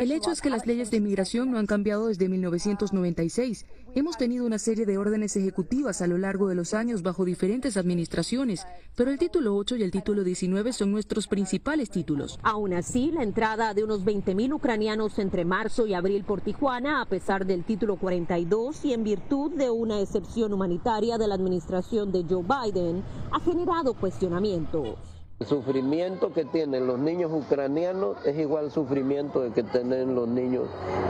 El 0.00 0.12
hecho 0.12 0.30
es 0.30 0.40
que 0.40 0.50
las 0.50 0.66
leyes 0.66 0.90
de 0.90 0.98
inmigración 0.98 1.50
no 1.50 1.58
han 1.58 1.66
cambiado 1.66 2.06
desde 2.06 2.28
1996. 2.28 3.66
Hemos 3.94 4.16
tenido 4.16 4.46
una 4.46 4.58
serie 4.58 4.86
de 4.86 4.98
órdenes 4.98 5.36
ejecutivas 5.36 6.00
a 6.00 6.06
lo 6.06 6.16
largo 6.16 6.48
de 6.48 6.54
los 6.54 6.72
años 6.72 7.02
bajo 7.02 7.24
diferentes 7.24 7.76
administraciones, 7.76 8.64
pero 8.94 9.10
el 9.10 9.18
título 9.18 9.56
8 9.56 9.76
y 9.76 9.82
el 9.82 9.90
título 9.90 10.22
19 10.22 10.72
son 10.72 10.92
nuestros 10.92 11.26
principales 11.26 11.90
títulos. 11.90 12.38
Aún 12.42 12.72
así, 12.72 13.10
la 13.10 13.22
entrada 13.22 13.74
de 13.74 13.84
unos 13.84 14.04
20.000 14.04 14.54
ucranianos 14.54 15.18
entre 15.18 15.44
marzo 15.44 15.86
y 15.86 15.94
abril 15.94 16.24
por 16.24 16.40
Tijuana, 16.40 17.02
a 17.02 17.06
pesar 17.06 17.44
del 17.44 17.64
título 17.64 17.96
42 17.96 18.84
y 18.84 18.92
en 18.92 19.02
virtud 19.02 19.52
de 19.52 19.70
una 19.70 20.00
excepción 20.00 20.52
humanitaria 20.52 21.18
de 21.18 21.26
la 21.26 21.34
administración 21.34 22.12
de 22.12 22.24
Joe 22.28 22.44
Biden, 22.44 23.02
ha 23.32 23.40
generado 23.40 23.94
cuestionamientos. 23.94 25.11
El 25.42 25.48
sufrimiento 25.48 26.32
que 26.32 26.44
tienen 26.44 26.86
los 26.86 27.00
niños 27.00 27.32
ucranianos 27.32 28.16
es 28.24 28.38
igual 28.38 28.66
al 28.66 28.70
sufrimiento 28.70 29.42
que 29.52 29.64
tienen 29.64 30.14
los 30.14 30.28
niños 30.28 30.68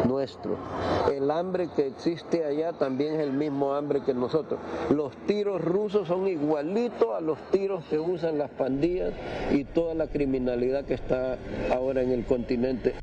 nuestros. 0.08 0.56
El 1.12 1.30
hambre 1.30 1.68
que 1.76 1.88
existe 1.88 2.42
allá 2.42 2.72
también 2.72 3.16
es 3.16 3.20
el 3.20 3.34
mismo 3.34 3.74
hambre 3.74 4.00
que 4.00 4.14
nosotros. 4.14 4.58
Los 4.88 5.14
tiros 5.26 5.60
rusos 5.60 6.08
son 6.08 6.26
igualitos 6.28 7.14
a 7.14 7.20
los 7.20 7.36
tiros 7.50 7.84
que 7.90 7.98
usan 7.98 8.38
las 8.38 8.48
pandillas 8.48 9.12
y 9.50 9.64
toda 9.64 9.92
la 9.92 10.06
criminalidad 10.06 10.86
que 10.86 10.94
está 10.94 11.36
ahora 11.70 12.00
en 12.00 12.12
el 12.12 12.24
continente. 12.24 12.94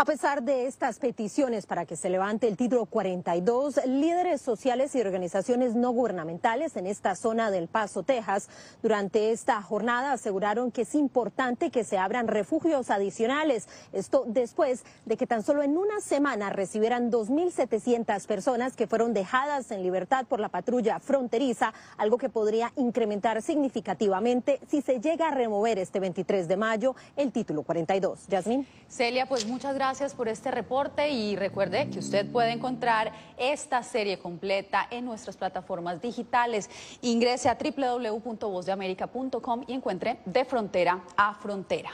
A 0.00 0.04
pesar 0.04 0.44
de 0.44 0.68
estas 0.68 1.00
peticiones 1.00 1.66
para 1.66 1.84
que 1.84 1.96
se 1.96 2.08
levante 2.08 2.46
el 2.46 2.56
título 2.56 2.86
42, 2.86 3.84
líderes 3.84 4.40
sociales 4.40 4.94
y 4.94 5.00
organizaciones 5.00 5.74
no 5.74 5.90
gubernamentales 5.90 6.76
en 6.76 6.86
esta 6.86 7.16
zona 7.16 7.50
del 7.50 7.66
Paso, 7.66 8.04
Texas, 8.04 8.48
durante 8.80 9.32
esta 9.32 9.60
jornada 9.60 10.12
aseguraron 10.12 10.70
que 10.70 10.82
es 10.82 10.94
importante 10.94 11.72
que 11.72 11.82
se 11.82 11.98
abran 11.98 12.28
refugios 12.28 12.90
adicionales. 12.90 13.66
Esto 13.92 14.22
después 14.28 14.84
de 15.04 15.16
que 15.16 15.26
tan 15.26 15.42
solo 15.42 15.64
en 15.64 15.76
una 15.76 15.98
semana 16.00 16.50
recibieran 16.50 17.10
2.700 17.10 18.24
personas 18.28 18.76
que 18.76 18.86
fueron 18.86 19.12
dejadas 19.12 19.72
en 19.72 19.82
libertad 19.82 20.26
por 20.26 20.38
la 20.38 20.48
patrulla 20.48 21.00
fronteriza, 21.00 21.74
algo 21.96 22.18
que 22.18 22.28
podría 22.28 22.72
incrementar 22.76 23.42
significativamente 23.42 24.60
si 24.70 24.80
se 24.80 25.00
llega 25.00 25.26
a 25.26 25.32
remover 25.32 25.80
este 25.80 25.98
23 25.98 26.46
de 26.46 26.56
mayo 26.56 26.94
el 27.16 27.32
título 27.32 27.64
42. 27.64 28.28
Yasmin. 28.28 28.64
Celia, 28.88 29.26
pues 29.26 29.44
muchas 29.44 29.74
gracias 29.74 29.87
gracias 29.88 30.12
por 30.12 30.28
este 30.28 30.50
reporte 30.50 31.08
y 31.08 31.34
recuerde 31.34 31.88
que 31.88 32.00
usted 32.00 32.30
puede 32.30 32.52
encontrar 32.52 33.10
esta 33.38 33.82
serie 33.82 34.18
completa 34.18 34.86
en 34.90 35.06
nuestras 35.06 35.38
plataformas 35.38 36.02
digitales. 36.02 36.68
Ingrese 37.00 37.48
a 37.48 37.56
www.vozdeamerica.com 37.56 39.64
y 39.66 39.72
encuentre 39.72 40.20
De 40.26 40.44
Frontera 40.44 41.00
a 41.16 41.32
Frontera. 41.36 41.90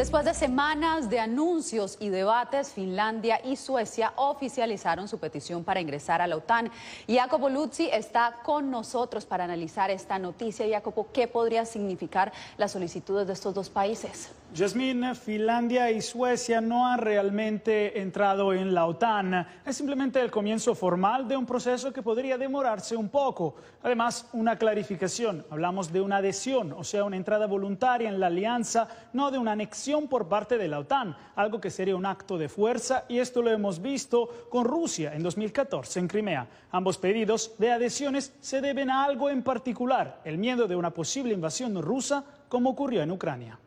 Después 0.00 0.24
de 0.24 0.32
semanas 0.32 1.10
de 1.10 1.20
anuncios 1.20 1.98
y 2.00 2.08
debates, 2.08 2.72
Finlandia 2.72 3.38
y 3.44 3.56
Suecia 3.56 4.14
oficializaron 4.16 5.08
su 5.08 5.18
petición 5.18 5.62
para 5.62 5.78
ingresar 5.78 6.22
a 6.22 6.26
la 6.26 6.36
OTAN. 6.36 6.70
Jacopo 7.06 7.50
Luzzi 7.50 7.90
está 7.92 8.36
con 8.42 8.70
nosotros 8.70 9.26
para 9.26 9.44
analizar 9.44 9.90
esta 9.90 10.18
noticia. 10.18 10.66
Jacopo, 10.66 11.08
¿qué 11.12 11.28
podría 11.28 11.66
significar 11.66 12.32
las 12.56 12.72
solicitudes 12.72 13.26
de 13.26 13.34
estos 13.34 13.52
dos 13.52 13.68
países? 13.68 14.30
Jasmine, 14.52 15.14
Finlandia 15.14 15.92
y 15.92 16.02
Suecia 16.02 16.60
no 16.60 16.84
han 16.84 16.98
realmente 16.98 18.00
entrado 18.00 18.52
en 18.52 18.74
la 18.74 18.86
OTAN. 18.86 19.46
Es 19.64 19.76
simplemente 19.76 20.20
el 20.20 20.30
comienzo 20.30 20.74
formal 20.74 21.28
de 21.28 21.36
un 21.36 21.46
proceso 21.46 21.92
que 21.92 22.02
podría 22.02 22.36
demorarse 22.36 22.96
un 22.96 23.08
poco. 23.10 23.54
Además, 23.84 24.28
una 24.32 24.56
clarificación. 24.56 25.46
Hablamos 25.50 25.92
de 25.92 26.00
una 26.00 26.16
adhesión, 26.16 26.72
o 26.72 26.82
sea, 26.82 27.04
una 27.04 27.16
entrada 27.16 27.46
voluntaria 27.46 28.08
en 28.08 28.18
la 28.18 28.26
alianza, 28.26 28.88
no 29.12 29.30
de 29.30 29.38
una 29.38 29.52
anexión 29.52 30.08
por 30.08 30.28
parte 30.28 30.58
de 30.58 30.66
la 30.66 30.80
OTAN, 30.80 31.16
algo 31.36 31.60
que 31.60 31.70
sería 31.70 31.94
un 31.94 32.04
acto 32.04 32.36
de 32.36 32.48
fuerza 32.48 33.04
y 33.08 33.18
esto 33.20 33.42
lo 33.42 33.50
hemos 33.50 33.80
visto 33.80 34.48
con 34.50 34.64
Rusia 34.64 35.14
en 35.14 35.22
2014 35.22 36.00
en 36.00 36.08
Crimea. 36.08 36.48
Ambos 36.72 36.98
pedidos 36.98 37.54
de 37.58 37.70
adhesiones 37.70 38.34
se 38.40 38.60
deben 38.60 38.90
a 38.90 39.04
algo 39.04 39.30
en 39.30 39.44
particular, 39.44 40.20
el 40.24 40.38
miedo 40.38 40.66
de 40.66 40.74
una 40.74 40.90
posible 40.90 41.34
invasión 41.34 41.80
rusa 41.80 42.24
como 42.48 42.70
ocurrió 42.70 43.02
en 43.02 43.12
Ucrania. 43.12 43.60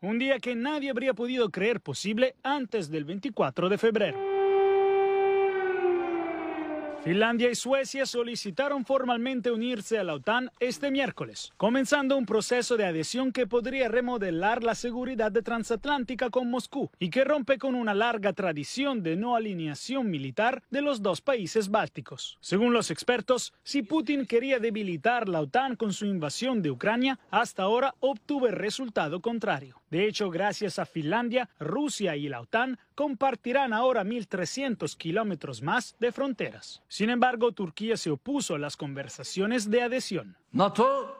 Un 0.00 0.20
día 0.20 0.38
que 0.38 0.54
nadie 0.54 0.90
habría 0.90 1.12
podido 1.12 1.50
creer 1.50 1.80
posible 1.80 2.36
antes 2.44 2.88
del 2.88 3.04
24 3.04 3.68
de 3.68 3.78
febrero. 3.78 4.38
Finlandia 7.02 7.50
y 7.50 7.56
Suecia 7.56 8.06
solicitaron 8.06 8.84
formalmente 8.84 9.50
unirse 9.50 9.98
a 9.98 10.04
la 10.04 10.14
OTAN 10.14 10.52
este 10.60 10.92
miércoles, 10.92 11.52
comenzando 11.56 12.16
un 12.16 12.26
proceso 12.26 12.76
de 12.76 12.84
adhesión 12.84 13.32
que 13.32 13.48
podría 13.48 13.88
remodelar 13.88 14.62
la 14.62 14.76
seguridad 14.76 15.32
transatlántica 15.32 16.30
con 16.30 16.48
Moscú 16.48 16.90
y 17.00 17.10
que 17.10 17.24
rompe 17.24 17.58
con 17.58 17.74
una 17.74 17.94
larga 17.94 18.32
tradición 18.34 19.02
de 19.02 19.16
no 19.16 19.34
alineación 19.34 20.10
militar 20.10 20.62
de 20.70 20.82
los 20.82 21.02
dos 21.02 21.20
países 21.20 21.70
bálticos. 21.70 22.36
Según 22.40 22.72
los 22.72 22.92
expertos, 22.92 23.52
si 23.64 23.82
Putin 23.82 24.26
quería 24.26 24.60
debilitar 24.60 25.28
la 25.28 25.40
OTAN 25.40 25.74
con 25.74 25.92
su 25.92 26.06
invasión 26.06 26.62
de 26.62 26.70
Ucrania, 26.70 27.18
hasta 27.30 27.64
ahora 27.64 27.94
obtuvo 28.00 28.46
el 28.46 28.54
resultado 28.54 29.20
contrario. 29.20 29.77
De 29.90 30.06
hecho, 30.06 30.30
gracias 30.30 30.78
a 30.78 30.84
Finlandia, 30.84 31.48
Rusia 31.58 32.14
y 32.16 32.28
la 32.28 32.40
OTAN 32.40 32.78
compartirán 32.94 33.72
ahora 33.72 34.04
1.300 34.04 34.96
kilómetros 34.96 35.62
más 35.62 35.96
de 35.98 36.12
fronteras. 36.12 36.82
Sin 36.88 37.10
embargo, 37.10 37.52
Turquía 37.52 37.96
se 37.96 38.10
opuso 38.10 38.54
a 38.54 38.58
las 38.58 38.76
conversaciones 38.76 39.70
de 39.70 39.82
adhesión. 39.82 40.36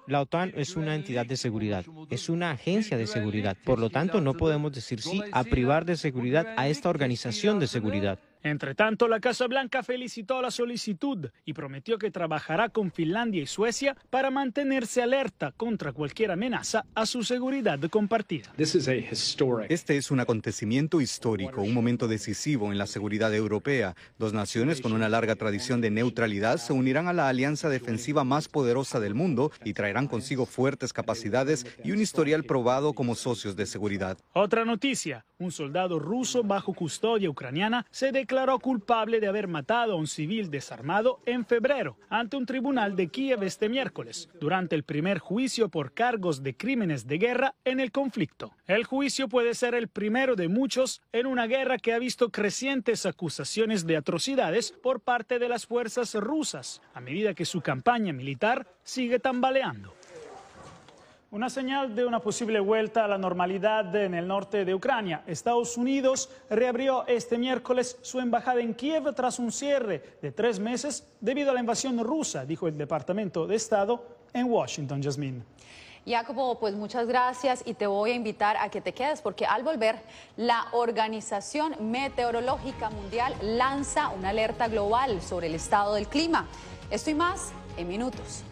La 0.07 0.21
OTAN 0.21 0.53
es 0.57 0.77
una 0.77 0.95
entidad 0.95 1.27
de 1.27 1.37
seguridad, 1.37 1.85
es 2.11 2.29
una 2.29 2.51
agencia 2.51 2.97
de 2.97 3.07
seguridad. 3.07 3.57
Por 3.65 3.79
lo 3.79 3.91
tanto, 3.91 4.21
no 4.21 4.35
podemos 4.35 4.73
decir 4.73 5.01
sí 5.01 5.23
a 5.33 5.45
privar 5.45 5.85
de 5.85 5.97
seguridad 5.97 6.47
a 6.57 6.69
esta 6.69 6.89
organización 6.89 7.59
de 7.59 7.67
seguridad. 7.67 8.19
Entre 8.49 8.75
tanto, 8.75 9.09
la 9.09 9.21
Casa 9.21 9.47
Blanca 9.47 9.83
felicitó 9.83 10.41
la 10.41 10.51
solicitud 10.51 11.29
y 11.45 11.53
prometió 11.53 11.99
que 11.99 12.11
trabajará 12.11 12.71
con 12.71 12.91
Finlandia 12.91 13.43
y 13.43 13.47
Suecia 13.47 13.95
para 14.09 14.31
mantenerse 14.31 15.03
alerta 15.03 15.53
contra 15.55 15.93
cualquier 15.93 16.31
amenaza 16.31 16.87
a 16.95 17.05
su 17.05 17.25
seguridad 17.25 17.79
compartida. 17.91 18.51
Este 18.57 19.97
es 19.99 20.11
un 20.11 20.21
acontecimiento 20.21 21.03
histórico, 21.03 21.61
un 21.61 21.75
momento 21.75 22.09
decisivo 22.09 22.73
en 22.73 22.79
la 22.79 22.87
seguridad 22.87 23.35
europea. 23.35 23.95
Dos 24.19 24.33
naciones 24.33 24.81
con 24.81 24.95
una 24.95 25.11
larga 25.11 25.37
tradición 25.37 25.83
de 25.83 25.91
neutralidad 25.91 26.57
se 26.57 26.73
unirán 26.73 27.07
a 27.07 27.13
la 27.13 27.29
alianza 27.29 27.69
defensiva 27.69 28.25
más 28.25 28.49
poderosa 28.49 28.99
del 28.99 29.15
mundo 29.15 29.53
y 29.63 29.75
traerán 29.75 30.07
consigo 30.07 30.47
fuertes 30.47 30.95
capacidades 30.95 31.67
y 31.85 31.91
un 31.91 32.01
historial 32.01 32.45
probado 32.45 32.95
como 32.95 33.15
socios 33.15 33.57
de 33.57 33.67
seguridad. 33.67 34.17
Otra 34.33 34.65
noticia, 34.65 35.27
un 35.39 35.53
soldado 35.53 35.99
ruso 35.99 36.43
bajo 36.43 36.73
custodia 36.73 37.29
ucraniana 37.29 37.85
se 37.91 38.11
declaró 38.11 38.38
declaró 38.39 38.61
culpable 38.61 39.19
de 39.19 39.27
haber 39.27 39.49
matado 39.49 39.95
a 39.95 39.97
un 39.97 40.07
civil 40.07 40.49
desarmado 40.49 41.19
en 41.27 41.45
febrero 41.45 41.97
ante 42.09 42.37
un 42.37 42.47
tribunal 42.47 42.95
de 42.95 43.09
Kiev 43.09 43.43
este 43.43 43.69
miércoles, 43.69 44.29
durante 44.39 44.77
el 44.77 44.85
primer 44.85 45.19
juicio 45.19 45.71
por 45.71 45.93
cargos 45.93 46.45
de 46.45 46.57
crímenes 46.57 47.09
de 47.09 47.19
guerra 47.19 47.57
en 47.65 47.81
el 47.81 47.91
conflicto. 47.91 48.53
El 48.69 48.85
juicio 48.85 49.29
puede 49.29 49.55
ser 49.55 49.75
el 49.75 49.89
primero 49.89 50.37
de 50.37 50.47
muchos 50.47 51.03
en 51.11 51.27
una 51.27 51.49
guerra 51.49 51.79
que 51.79 51.93
ha 51.93 51.99
visto 51.99 52.31
crecientes 52.31 53.07
acusaciones 53.07 53.89
de 53.89 53.97
atrocidades 53.97 54.71
por 54.71 55.01
parte 55.01 55.41
de 55.41 55.49
las 55.49 55.67
fuerzas 55.67 56.15
rusas, 56.15 56.81
a 56.95 57.01
medida 57.01 57.35
que 57.35 57.45
su 57.45 57.61
campaña 57.61 58.13
militar 58.13 58.69
sigue 58.85 59.19
tambaleando. 59.19 59.98
Una 61.31 61.51
señal 61.51 61.95
de 61.95 62.07
una 62.07 62.21
posible 62.21 62.59
vuelta 62.59 63.05
a 63.05 63.09
la 63.09 63.19
normalidad 63.19 63.95
en 63.95 64.15
el 64.15 64.27
norte 64.27 64.65
de 64.65 64.75
Ucrania. 64.75 65.25
Estados 65.27 65.77
Unidos 65.77 66.31
reabrió 66.49 67.07
este 67.07 67.37
miércoles 67.37 67.99
su 68.01 68.19
embajada 68.19 68.63
en 68.63 68.73
Kiev 68.73 69.15
tras 69.15 69.39
un 69.39 69.53
cierre 69.53 70.17
de 70.23 70.33
tres 70.33 70.59
meses 70.59 71.07
debido 71.21 71.51
a 71.51 71.55
la 71.55 71.61
invasión 71.61 72.03
rusa, 72.03 72.47
dijo 72.47 72.67
el 72.67 72.79
Departamento 72.79 73.47
de 73.47 73.57
Estado 73.57 74.03
en 74.33 74.51
Washington, 74.51 75.03
Jasmine. 75.03 75.43
Jacobo, 76.07 76.59
pues 76.59 76.75
muchas 76.75 77.07
gracias 77.07 77.63
y 77.67 77.75
te 77.75 77.87
voy 77.87 78.13
a 78.13 78.15
invitar 78.15 78.57
a 78.57 78.71
que 78.71 78.81
te 78.81 78.95
quedes 78.95 79.21
porque 79.21 79.45
al 79.45 79.63
volver 79.63 79.97
la 80.39 80.69
Organización 80.73 81.77
Meteorológica 81.91 82.89
Mundial 82.89 83.35
lanza 83.43 84.09
una 84.09 84.31
alerta 84.31 84.67
global 84.69 85.21
sobre 85.21 85.49
el 85.49 85.57
estado 85.57 85.93
del 85.93 86.09
clima. 86.09 86.49
Esto 86.91 87.11
y 87.11 87.15
más 87.15 87.53
en 87.77 87.87
minutos. 87.87 88.45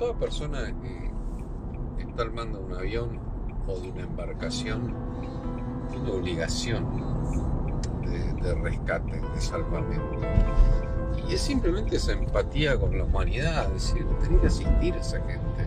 Toda 0.00 0.14
persona 0.14 0.72
que 0.80 2.02
está 2.02 2.22
al 2.22 2.32
mando 2.32 2.58
de 2.58 2.64
un 2.64 2.72
avión 2.72 3.20
o 3.66 3.78
de 3.78 3.90
una 3.90 4.00
embarcación 4.00 4.94
tiene 5.90 6.10
obligación 6.10 6.86
de, 8.40 8.54
rescate, 8.54 9.20
de 9.20 9.40
salvamento. 9.42 10.18
Y 11.28 11.34
es 11.34 11.42
simplemente 11.42 11.96
esa 11.96 12.12
empatía 12.12 12.80
con 12.80 12.96
la 12.96 13.04
humanidad, 13.04 13.66
es 13.76 13.92
decir, 13.92 14.06
tener 14.20 14.40
que 14.40 14.46
asistir 14.46 14.94
a 14.94 15.00
esa 15.00 15.20
gente. 15.20 15.66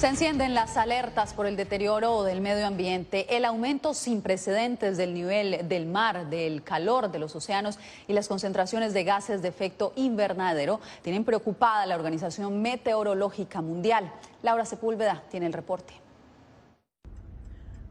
Se 0.00 0.06
encienden 0.06 0.54
las 0.54 0.78
alertas 0.78 1.34
por 1.34 1.44
el 1.44 1.56
deterioro 1.56 2.22
del 2.22 2.40
medio 2.40 2.66
ambiente, 2.66 3.36
el 3.36 3.44
aumento 3.44 3.92
sin 3.92 4.22
precedentes 4.22 4.96
del 4.96 5.12
nivel 5.12 5.68
del 5.68 5.84
mar, 5.84 6.30
del 6.30 6.62
calor 6.62 7.12
de 7.12 7.18
los 7.18 7.36
océanos 7.36 7.78
y 8.08 8.14
las 8.14 8.26
concentraciones 8.26 8.94
de 8.94 9.04
gases 9.04 9.42
de 9.42 9.48
efecto 9.48 9.92
invernadero 9.96 10.80
tienen 11.02 11.26
preocupada 11.26 11.84
la 11.84 11.96
Organización 11.96 12.62
Meteorológica 12.62 13.60
Mundial. 13.60 14.10
Laura 14.42 14.64
Sepúlveda 14.64 15.22
tiene 15.30 15.44
el 15.44 15.52
reporte. 15.52 15.92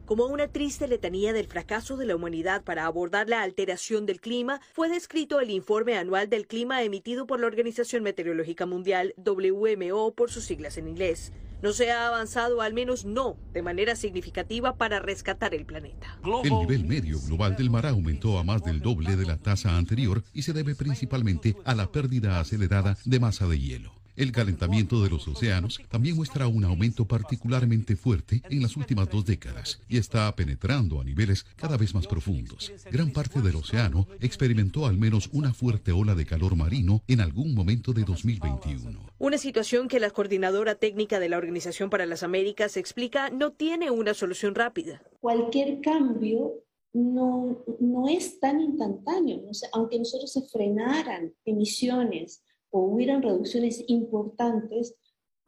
Como 0.07 0.25
una 0.25 0.47
triste 0.47 0.87
letanía 0.87 1.31
del 1.31 1.45
fracaso 1.45 1.95
de 1.95 2.07
la 2.07 2.15
humanidad 2.15 2.63
para 2.63 2.87
abordar 2.87 3.29
la 3.29 3.43
alteración 3.43 4.07
del 4.07 4.19
clima, 4.19 4.61
fue 4.73 4.89
descrito 4.89 5.39
el 5.41 5.51
informe 5.51 5.95
anual 5.95 6.27
del 6.27 6.47
clima 6.47 6.81
emitido 6.81 7.27
por 7.27 7.39
la 7.39 7.45
Organización 7.45 8.01
Meteorológica 8.01 8.65
Mundial, 8.65 9.13
WMO 9.23 10.09
por 10.13 10.31
sus 10.31 10.45
siglas 10.45 10.79
en 10.79 10.87
inglés 10.87 11.31
no 11.61 11.73
se 11.73 11.91
ha 11.91 12.07
avanzado, 12.07 12.61
al 12.61 12.73
menos 12.73 13.05
no 13.05 13.37
de 13.53 13.61
manera 13.61 13.95
significativa, 13.95 14.77
para 14.77 14.99
rescatar 14.99 15.53
el 15.53 15.65
planeta. 15.65 16.19
El 16.43 16.51
nivel 16.51 16.85
medio 16.85 17.19
global 17.21 17.55
del 17.55 17.69
mar 17.69 17.85
aumentó 17.85 18.39
a 18.39 18.43
más 18.43 18.63
del 18.63 18.79
doble 18.79 19.15
de 19.15 19.25
la 19.25 19.37
tasa 19.37 19.77
anterior 19.77 20.23
y 20.33 20.43
se 20.43 20.53
debe 20.53 20.75
principalmente 20.75 21.55
a 21.65 21.75
la 21.75 21.91
pérdida 21.91 22.39
acelerada 22.39 22.97
de 23.05 23.19
masa 23.19 23.47
de 23.47 23.59
hielo. 23.59 23.98
El 24.19 24.33
calentamiento 24.33 25.01
de 25.01 25.09
los 25.09 25.25
océanos 25.29 25.79
también 25.87 26.17
muestra 26.17 26.45
un 26.45 26.65
aumento 26.65 27.05
particularmente 27.05 27.95
fuerte 27.95 28.41
en 28.49 28.61
las 28.61 28.75
últimas 28.75 29.09
dos 29.09 29.23
décadas 29.23 29.79
y 29.87 29.97
está 29.97 30.35
penetrando 30.35 30.99
a 30.99 31.05
niveles 31.05 31.45
cada 31.55 31.77
vez 31.77 31.95
más 31.95 32.05
profundos. 32.05 32.69
Gran 32.91 33.11
parte 33.11 33.41
del 33.41 33.55
océano 33.55 34.07
experimentó 34.19 34.87
al 34.87 34.97
menos 34.97 35.29
una 35.31 35.53
fuerte 35.53 35.93
ola 35.93 36.15
de 36.15 36.25
calor 36.25 36.57
marino 36.57 37.01
en 37.07 37.21
algún 37.21 37.55
momento 37.55 37.93
de 37.93 38.03
2021. 38.03 38.99
Una 39.19 39.37
situación 39.37 39.87
que 39.87 40.01
la 40.01 40.09
coordinadora 40.09 40.75
técnica 40.75 41.21
de 41.21 41.29
la 41.29 41.37
Organización 41.37 41.89
para 41.89 42.05
las 42.05 42.21
Américas 42.21 42.75
explica 42.75 43.29
no 43.29 43.53
tiene 43.53 43.89
una 43.89 44.13
solución 44.13 44.53
rápida. 44.53 45.01
Cualquier 45.21 45.79
cambio 45.79 46.65
no, 46.91 47.63
no 47.79 48.09
es 48.09 48.37
tan 48.41 48.59
instantáneo. 48.59 49.43
aunque 49.71 49.97
nosotros 49.97 50.33
se 50.33 50.41
frenaran 50.41 51.33
emisiones, 51.45 52.43
o 52.71 52.81
hubieran 52.81 53.21
reducciones 53.21 53.83
importantes, 53.87 54.95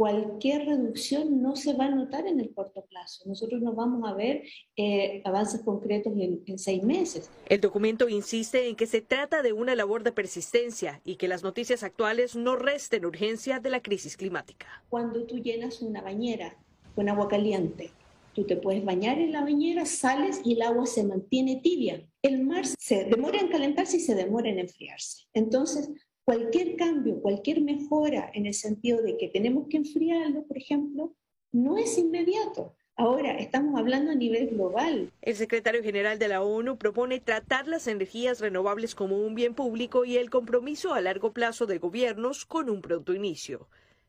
cualquier 0.02 0.66
reducción 0.66 1.44
no 1.44 1.56
se 1.56 1.74
va 1.74 1.86
a 1.86 1.92
notar 1.92 2.26
en 2.26 2.40
el 2.40 2.52
corto 2.56 2.84
plazo. 2.86 3.22
Nosotros 3.28 3.62
no 3.62 3.74
vamos 3.74 4.10
a 4.10 4.16
ver 4.16 4.42
eh, 4.76 5.22
avances 5.26 5.62
concretos 5.62 6.14
en, 6.18 6.42
en, 6.48 6.58
seis 6.58 6.82
meses. 6.82 7.30
El 7.48 7.62
documento 7.62 8.10
insiste 8.10 8.68
en 8.68 8.76
que 8.76 8.88
se 8.88 9.02
trata 9.02 9.44
de 9.44 9.54
una 9.54 9.76
labor 9.76 10.02
de 10.04 10.12
persistencia 10.12 11.02
y 11.06 11.18
que 11.18 11.28
las 11.28 11.44
noticias 11.44 11.84
actuales 11.84 12.36
no 12.36 12.56
resten 12.56 13.06
urgencia 13.06 13.60
de 13.60 13.70
la 13.70 13.82
crisis 13.84 14.18
climática. 14.18 14.66
Cuando 14.90 15.24
tú 15.26 15.38
llenas 15.38 15.84
una 15.84 16.02
bañera 16.02 16.58
con 16.96 17.08
agua 17.08 17.28
caliente, 17.28 17.92
tú 18.34 18.46
te 18.46 18.56
puedes 18.56 18.84
bañar 18.84 19.20
en 19.20 19.32
la 19.32 19.42
bañera, 19.42 19.86
sales 19.86 20.42
y 20.44 20.54
el 20.54 20.64
agua 20.64 20.88
se 20.88 21.04
mantiene 21.04 21.58
tibia. 21.62 22.04
El 22.24 22.44
mar 22.44 22.66
se 22.66 23.06
demora 23.06 23.40
en 23.40 23.50
calentarse 23.50 23.98
y 23.98 24.00
se 24.00 24.16
demora 24.16 24.50
en 24.50 24.58
enfriarse. 24.58 25.26
Entonces, 25.34 25.92
cualquier 26.32 26.78
cambio, 26.78 27.22
cualquier 27.22 27.60
mejora 27.60 28.32
en 28.34 28.46
el 28.46 28.54
sentido 28.54 29.02
de 29.02 29.18
que 29.18 29.28
tenemos 29.28 29.68
que 29.68 29.76
enfriarlo, 29.76 30.48
por 30.48 30.58
ejemplo, 30.58 31.14
no 31.52 31.78
es 31.78 31.98
inmediato. 31.98 32.74
Ahora, 32.96 33.38
estamos 33.38 33.78
hablando 33.78 34.12
a 34.12 34.16
nivel 34.16 34.48
global. 34.48 35.12
El 35.22 35.36
secretario 35.36 35.84
general 35.84 36.20
de 36.20 36.30
la 36.30 36.42
ONU 36.42 36.78
propone 36.78 37.20
tratar 37.20 37.68
las 37.68 37.86
energías 37.88 38.40
renovables 38.40 38.96
como 38.96 39.18
un 39.18 39.36
bien 39.36 39.56
público 39.56 40.06
y 40.06 40.16
el 40.16 40.30
compromiso 40.30 40.94
a 40.94 41.02
largo 41.02 41.34
plazo 41.34 41.66
de 41.66 41.80
gobiernos 41.80 42.46
con 42.46 42.70
un 42.70 42.82
pronto 42.82 43.14
inicio. 43.14 43.68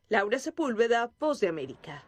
Laura 0.08 0.38
Sepúlveda, 0.38 1.10
Voz 1.18 1.40
de 1.40 1.48
América. 1.48 2.04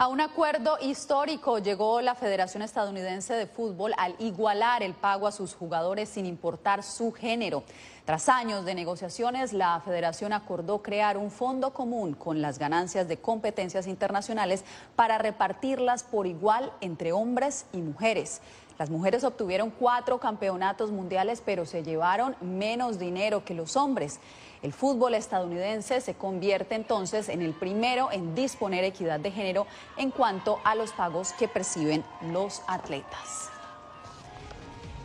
A 0.00 0.06
un 0.06 0.20
acuerdo 0.20 0.78
histórico 0.80 1.58
llegó 1.58 2.00
la 2.00 2.14
Federación 2.14 2.62
Estadounidense 2.62 3.34
de 3.34 3.48
Fútbol 3.48 3.94
al 3.96 4.14
igualar 4.20 4.84
el 4.84 4.94
pago 4.94 5.26
a 5.26 5.32
sus 5.32 5.56
jugadores 5.56 6.08
sin 6.08 6.24
importar 6.24 6.84
su 6.84 7.10
género. 7.10 7.64
Tras 8.04 8.28
años 8.28 8.64
de 8.64 8.76
negociaciones, 8.76 9.52
la 9.52 9.80
federación 9.80 10.32
acordó 10.32 10.84
crear 10.84 11.16
un 11.16 11.32
fondo 11.32 11.74
común 11.74 12.14
con 12.14 12.40
las 12.40 12.60
ganancias 12.60 13.08
de 13.08 13.16
competencias 13.16 13.88
internacionales 13.88 14.64
para 14.94 15.18
repartirlas 15.18 16.04
por 16.04 16.28
igual 16.28 16.72
entre 16.80 17.10
hombres 17.10 17.66
y 17.72 17.78
mujeres. 17.78 18.40
Las 18.78 18.90
mujeres 18.90 19.24
obtuvieron 19.24 19.70
cuatro 19.70 20.18
campeonatos 20.18 20.92
mundiales, 20.92 21.42
pero 21.44 21.66
se 21.66 21.82
llevaron 21.82 22.36
menos 22.40 23.00
dinero 23.00 23.44
que 23.44 23.52
los 23.52 23.76
hombres. 23.76 24.20
El 24.62 24.72
fútbol 24.72 25.14
estadounidense 25.14 26.00
se 26.00 26.14
convierte 26.14 26.76
entonces 26.76 27.28
en 27.28 27.42
el 27.42 27.54
primero 27.54 28.10
en 28.12 28.36
disponer 28.36 28.84
equidad 28.84 29.18
de 29.18 29.32
género 29.32 29.66
en 29.96 30.12
cuanto 30.12 30.60
a 30.62 30.76
los 30.76 30.92
pagos 30.92 31.32
que 31.32 31.48
perciben 31.48 32.04
los 32.32 32.62
atletas. 32.68 33.50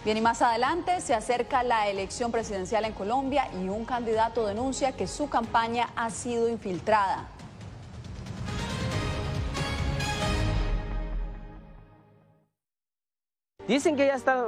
Bien, 0.06 0.18
y 0.18 0.22
más 0.22 0.42
adelante 0.42 1.02
se 1.02 1.16
acerca 1.16 1.64
la 1.64 1.88
elección 1.88 2.32
presidencial 2.32 2.86
en 2.86 2.94
Colombia 2.94 3.48
y 3.54 3.70
un 3.70 3.86
candidato 3.86 4.46
denuncia 4.46 4.92
que 4.92 5.08
su 5.08 5.30
campaña 5.30 5.90
ha 5.96 6.10
sido 6.10 6.50
infiltrada. 6.50 7.30
Dicen 13.68 13.96
que 13.96 14.06
ya 14.06 14.16
está 14.16 14.46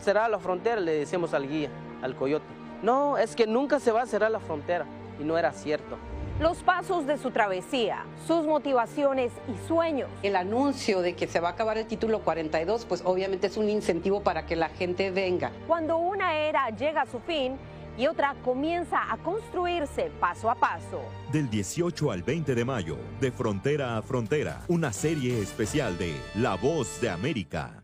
cerrada 0.00 0.28
la 0.28 0.38
frontera, 0.38 0.80
le 0.80 0.92
decimos 0.92 1.34
al 1.34 1.48
guía, 1.48 1.70
al 2.02 2.14
coyote. 2.14 2.44
No, 2.82 3.18
es 3.18 3.34
que 3.34 3.46
nunca 3.46 3.80
se 3.80 3.90
va 3.90 4.02
a 4.02 4.06
cerrar 4.06 4.30
la 4.30 4.40
frontera 4.40 4.86
y 5.18 5.24
no 5.24 5.36
era 5.38 5.52
cierto. 5.52 5.96
Los 6.40 6.64
pasos 6.64 7.06
de 7.06 7.16
su 7.16 7.30
travesía, 7.30 8.04
sus 8.26 8.44
motivaciones 8.44 9.32
y 9.48 9.68
sueños. 9.68 10.08
El 10.22 10.34
anuncio 10.34 11.00
de 11.00 11.14
que 11.14 11.28
se 11.28 11.38
va 11.40 11.50
a 11.50 11.52
acabar 11.52 11.78
el 11.78 11.86
título 11.86 12.20
42, 12.20 12.84
pues 12.86 13.02
obviamente 13.04 13.46
es 13.46 13.56
un 13.56 13.68
incentivo 13.68 14.20
para 14.22 14.44
que 14.44 14.56
la 14.56 14.68
gente 14.68 15.10
venga. 15.10 15.52
Cuando 15.68 15.96
una 15.96 16.36
era 16.36 16.70
llega 16.70 17.02
a 17.02 17.06
su 17.06 17.20
fin 17.20 17.56
y 17.96 18.08
otra 18.08 18.34
comienza 18.44 19.12
a 19.12 19.16
construirse 19.18 20.10
paso 20.18 20.50
a 20.50 20.56
paso. 20.56 21.02
Del 21.30 21.48
18 21.48 22.10
al 22.10 22.22
20 22.24 22.54
de 22.54 22.64
mayo, 22.64 22.96
de 23.20 23.30
frontera 23.30 23.96
a 23.96 24.02
frontera, 24.02 24.62
una 24.66 24.92
serie 24.92 25.40
especial 25.40 25.96
de 25.98 26.16
La 26.34 26.56
Voz 26.56 27.00
de 27.00 27.10
América. 27.10 27.83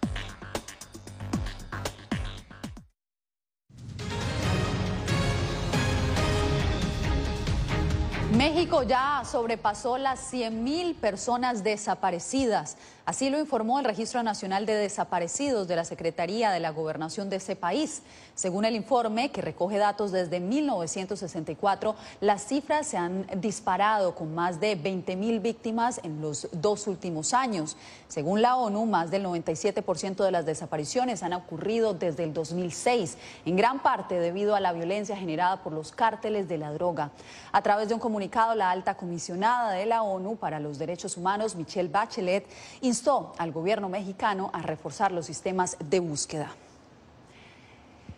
México 8.41 8.81
ya 8.81 9.21
sobrepasó 9.23 9.99
las 9.99 10.33
100.000 10.33 10.95
personas 10.95 11.63
desaparecidas. 11.63 12.75
Así 13.03 13.31
lo 13.31 13.39
informó 13.39 13.79
el 13.79 13.85
Registro 13.85 14.21
Nacional 14.21 14.67
de 14.67 14.75
Desaparecidos 14.75 15.67
de 15.67 15.75
la 15.75 15.85
Secretaría 15.85 16.51
de 16.51 16.59
la 16.59 16.69
Gobernación 16.69 17.29
de 17.29 17.37
ese 17.37 17.55
país. 17.55 18.03
Según 18.35 18.63
el 18.63 18.75
informe, 18.75 19.31
que 19.31 19.41
recoge 19.41 19.79
datos 19.79 20.11
desde 20.11 20.39
1964, 20.39 21.95
las 22.19 22.45
cifras 22.45 22.85
se 22.85 22.97
han 22.97 23.25
disparado 23.37 24.13
con 24.13 24.35
más 24.35 24.59
de 24.59 24.77
20.000 24.77 25.41
víctimas 25.41 25.99
en 26.03 26.21
los 26.21 26.47
dos 26.51 26.85
últimos 26.85 27.33
años. 27.33 27.75
Según 28.07 28.43
la 28.43 28.55
ONU, 28.55 28.85
más 28.85 29.09
del 29.09 29.25
97% 29.25 30.23
de 30.23 30.31
las 30.31 30.45
desapariciones 30.45 31.23
han 31.23 31.33
ocurrido 31.33 31.95
desde 31.95 32.23
el 32.23 32.33
2006, 32.33 33.17
en 33.45 33.55
gran 33.55 33.81
parte 33.81 34.19
debido 34.19 34.55
a 34.55 34.59
la 34.59 34.73
violencia 34.73 35.17
generada 35.17 35.63
por 35.63 35.73
los 35.73 35.91
cárteles 35.91 36.47
de 36.47 36.59
la 36.59 36.71
droga. 36.71 37.11
A 37.51 37.63
través 37.63 37.87
de 37.87 37.95
un 37.95 37.99
comunicado, 37.99 38.53
la 38.53 38.69
alta 38.69 38.95
comisionada 38.95 39.71
de 39.71 39.87
la 39.87 40.03
ONU 40.03 40.35
para 40.35 40.59
los 40.59 40.77
Derechos 40.77 41.17
Humanos, 41.17 41.55
Michelle 41.55 41.89
Bachelet, 41.89 42.45
instó 42.91 43.31
al 43.37 43.53
gobierno 43.53 43.87
mexicano 43.87 44.49
a 44.53 44.61
reforzar 44.61 45.13
los 45.13 45.25
sistemas 45.25 45.77
de 45.79 46.01
búsqueda. 46.01 46.51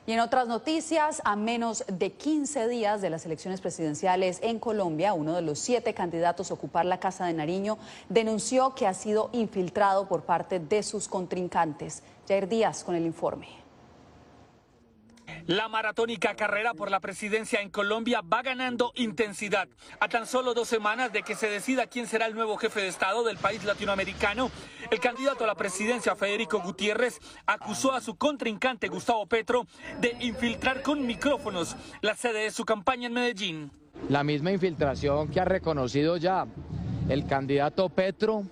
Y 0.05 0.11
en 0.11 0.19
otras 0.19 0.47
noticias, 0.47 1.21
a 1.23 1.35
menos 1.35 1.85
de 1.87 2.11
15 2.11 2.67
días 2.67 3.01
de 3.01 3.09
las 3.09 3.25
elecciones 3.25 3.61
presidenciales 3.61 4.39
en 4.41 4.59
Colombia, 4.59 5.13
uno 5.13 5.33
de 5.33 5.43
los 5.43 5.59
siete 5.59 5.93
candidatos 5.93 6.49
a 6.49 6.55
ocupar 6.55 6.85
la 6.85 6.99
Casa 6.99 7.25
de 7.25 7.33
Nariño 7.33 7.77
denunció 8.09 8.73
que 8.75 8.87
ha 8.87 8.93
sido 8.93 9.29
infiltrado 9.31 10.07
por 10.07 10.23
parte 10.23 10.59
de 10.59 10.83
sus 10.83 11.07
contrincantes. 11.07 12.01
Jair 12.27 12.49
Díaz 12.49 12.83
con 12.83 12.95
el 12.95 13.05
informe. 13.05 13.62
La 15.47 15.67
maratónica 15.67 16.35
carrera 16.35 16.73
por 16.73 16.89
la 16.89 16.99
presidencia 16.99 17.61
en 17.61 17.69
Colombia 17.69 18.21
va 18.21 18.41
ganando 18.41 18.91
intensidad. 18.95 19.67
A 19.99 20.07
tan 20.07 20.25
solo 20.25 20.53
dos 20.53 20.67
semanas 20.67 21.11
de 21.11 21.23
que 21.23 21.35
se 21.35 21.49
decida 21.49 21.87
quién 21.87 22.07
será 22.07 22.27
el 22.27 22.35
nuevo 22.35 22.57
jefe 22.57 22.81
de 22.81 22.87
Estado 22.87 23.23
del 23.23 23.37
país 23.37 23.63
latinoamericano, 23.63 24.51
el 24.89 24.99
candidato 24.99 25.43
a 25.43 25.47
la 25.47 25.55
presidencia, 25.55 26.15
Federico 26.15 26.59
Gutiérrez, 26.61 27.19
acusó 27.45 27.91
a 27.93 28.01
su 28.01 28.15
contrincante, 28.15 28.87
Gustavo 28.87 29.25
Petro, 29.25 29.67
de 29.99 30.15
infiltrar 30.21 30.81
con 30.81 31.05
micrófonos 31.05 31.75
la 32.01 32.15
sede 32.15 32.43
de 32.43 32.51
su 32.51 32.65
campaña 32.65 33.07
en 33.07 33.13
Medellín. 33.13 33.71
La 34.09 34.23
misma 34.23 34.51
infiltración 34.51 35.29
que 35.29 35.39
ha 35.39 35.45
reconocido 35.45 36.17
ya 36.17 36.47
el 37.09 37.27
candidato 37.27 37.89
Petro 37.89 38.43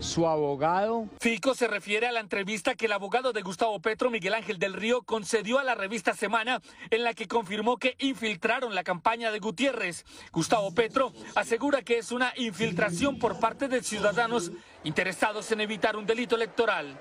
su 0.00 0.26
abogado. 0.26 1.08
Fico 1.20 1.54
se 1.54 1.66
refiere 1.66 2.06
a 2.06 2.12
la 2.12 2.20
entrevista 2.20 2.74
que 2.74 2.86
el 2.86 2.92
abogado 2.92 3.32
de 3.32 3.42
Gustavo 3.42 3.80
Petro, 3.80 4.10
Miguel 4.10 4.34
Ángel 4.34 4.58
del 4.58 4.74
Río, 4.74 5.02
concedió 5.02 5.58
a 5.58 5.64
la 5.64 5.74
revista 5.74 6.14
Semana, 6.14 6.60
en 6.90 7.04
la 7.04 7.14
que 7.14 7.28
confirmó 7.28 7.78
que 7.78 7.96
infiltraron 7.98 8.74
la 8.74 8.84
campaña 8.84 9.30
de 9.30 9.38
Gutiérrez. 9.38 10.04
Gustavo 10.32 10.72
Petro 10.72 11.12
asegura 11.34 11.82
que 11.82 11.98
es 11.98 12.12
una 12.12 12.32
infiltración 12.36 13.18
por 13.18 13.38
parte 13.40 13.68
de 13.68 13.82
ciudadanos 13.82 14.52
interesados 14.84 15.50
en 15.52 15.60
evitar 15.60 15.96
un 15.96 16.06
delito 16.06 16.36
electoral. 16.36 16.98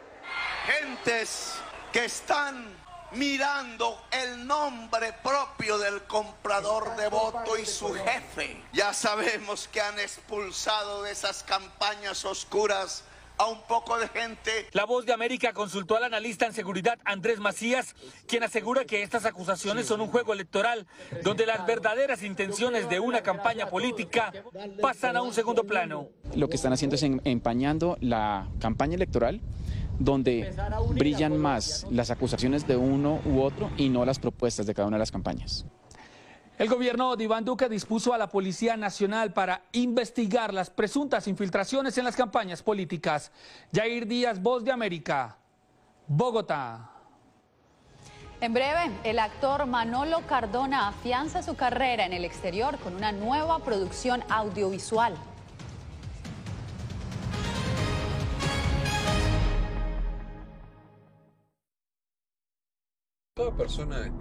Gentes 0.66 1.60
que 1.92 2.06
están 2.06 2.87
mirando 3.12 3.98
el 4.12 4.46
nombre 4.46 5.14
propio 5.24 5.78
del 5.78 6.04
comprador 6.04 6.96
de 6.96 7.08
voto 7.10 7.58
y 7.58 7.66
su 7.66 7.94
jefe. 7.94 8.62
Ya 8.74 8.94
sabemos 8.94 9.68
que 9.68 9.82
han 9.82 10.00
expulsado 10.00 11.04
de 11.04 11.12
esas 11.12 11.44
campañas 11.44 12.26
oscuras 12.26 13.04
a 13.38 13.46
un 13.46 13.62
poco 13.62 13.98
de 14.00 14.08
gente. 14.08 14.68
La 14.72 14.86
voz 14.86 15.06
de 15.06 15.14
América 15.14 15.54
consultó 15.54 15.96
al 15.96 16.04
analista 16.04 16.46
en 16.46 16.54
seguridad 16.54 16.98
Andrés 17.06 17.40
Macías, 17.40 17.96
quien 18.28 18.44
asegura 18.44 18.86
que 18.86 19.04
estas 19.04 19.26
acusaciones 19.26 19.86
son 19.86 20.02
un 20.02 20.08
juego 20.08 20.34
electoral, 20.34 20.88
donde 21.24 21.46
las 21.46 21.66
verdaderas 21.66 22.24
intenciones 22.24 22.90
de 22.90 23.00
una 23.00 23.22
campaña 23.22 23.70
política 23.70 24.34
pasan 24.82 25.18
a 25.18 25.22
un 25.22 25.34
segundo 25.34 25.64
plano. 25.66 26.10
Lo 26.36 26.50
que 26.50 26.56
están 26.56 26.74
haciendo 26.74 26.96
es 26.96 27.04
empañando 27.04 27.98
la 28.02 28.48
campaña 28.60 28.96
electoral 28.96 29.42
donde 30.00 30.54
brillan 30.90 31.38
más 31.38 31.86
las 31.90 32.12
acusaciones 32.12 32.68
de 32.68 32.78
uno 32.78 33.20
u 33.26 33.42
otro 33.42 33.70
y 33.78 33.90
no 33.90 34.06
las 34.06 34.20
propuestas 34.20 34.66
de 34.66 34.74
cada 34.74 34.88
una 34.88 34.98
de 34.98 35.00
las 35.00 35.12
campañas. 35.12 35.66
El 36.58 36.70
gobierno 36.70 37.16
de 37.16 37.24
Iván 37.24 37.46
Duque 37.46 37.70
dispuso 37.70 38.16
a 38.16 38.18
la 38.18 38.30
Policía 38.30 38.76
Nacional 38.78 39.32
para 39.32 39.62
investigar 39.74 40.52
las 40.52 40.72
presuntas 40.72 41.28
infiltraciones 41.28 41.98
en 42.00 42.04
las 42.04 42.16
campañas 42.16 42.64
políticas. 42.64 43.32
Jair 43.72 44.08
Díaz, 44.08 44.42
Voz 44.42 44.64
de 44.64 44.72
América, 44.72 45.38
Bogotá. 46.08 46.90
En 48.42 48.54
breve, 48.54 48.92
el 49.04 49.20
actor 49.20 49.68
Manolo 49.68 50.22
Cardona 50.28 50.88
afianza 50.88 51.44
su 51.44 51.56
carrera 51.56 52.06
en 52.06 52.14
el 52.14 52.26
exterior 52.26 52.80
con 52.80 52.96
una 52.96 53.12
nueva 53.12 53.60
producción 53.60 54.24
audiovisual. 54.30 55.16
Persona 63.58 64.12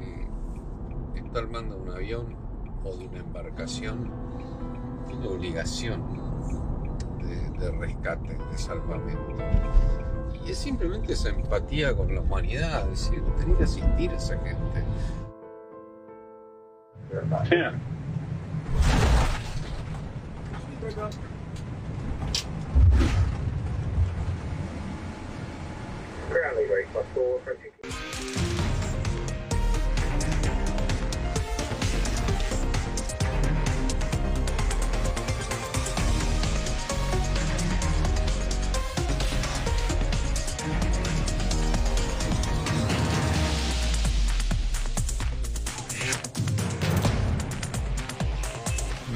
que 1.14 1.20
está 1.20 1.40
armando 1.40 1.77
un 1.77 1.90
avión 1.90 2.35
o 2.83 2.96
de 2.96 3.07
una 3.07 3.18
embarcación 3.18 4.11
tiene 5.07 5.29
obligación 5.29 6.03
de, 7.59 7.70
rescate, 7.72 8.37
de 8.37 8.59
salvamento. 8.59 9.37
Y 10.44 10.51
es 10.51 10.59
simplemente 10.59 11.12
esa 11.12 11.29
empatía 11.31 11.94
con 11.94 12.14
la 12.14 12.20
humanidad, 12.20 12.90
es 12.92 13.11
decir, 13.11 13.22
tener 13.37 13.57
que 13.57 13.64
asistir 13.64 14.11
a 14.11 14.16
esa 14.16 14.38
gente. 14.38 14.85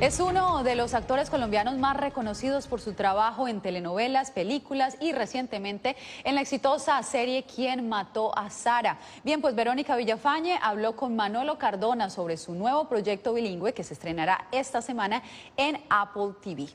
Es 0.00 0.18
uno 0.18 0.62
de 0.62 0.76
los 0.76 0.94
actores 0.94 1.28
colombianos 1.28 1.76
más 1.76 1.94
reconocidos 1.94 2.66
por 2.66 2.80
su 2.80 2.94
trabajo 2.94 3.48
en 3.48 3.60
telenovelas, 3.60 4.30
películas 4.30 4.96
y 4.98 5.12
recientemente 5.12 5.94
en 6.24 6.36
la 6.36 6.40
exitosa 6.40 7.02
serie 7.02 7.44
¿Quién 7.44 7.86
mató 7.90 8.34
a 8.34 8.48
Sara? 8.48 8.96
Bien, 9.24 9.42
pues 9.42 9.54
Verónica 9.54 9.96
Villafañe 9.96 10.58
habló 10.62 10.96
con 10.96 11.16
Manolo 11.16 11.58
Cardona 11.58 12.08
sobre 12.08 12.38
su 12.38 12.54
nuevo 12.54 12.88
proyecto 12.88 13.34
bilingüe 13.34 13.74
que 13.74 13.84
se 13.84 13.92
estrenará 13.92 14.46
esta 14.52 14.80
semana 14.80 15.22
en 15.58 15.78
Apple 15.90 16.32
TV. 16.40 16.68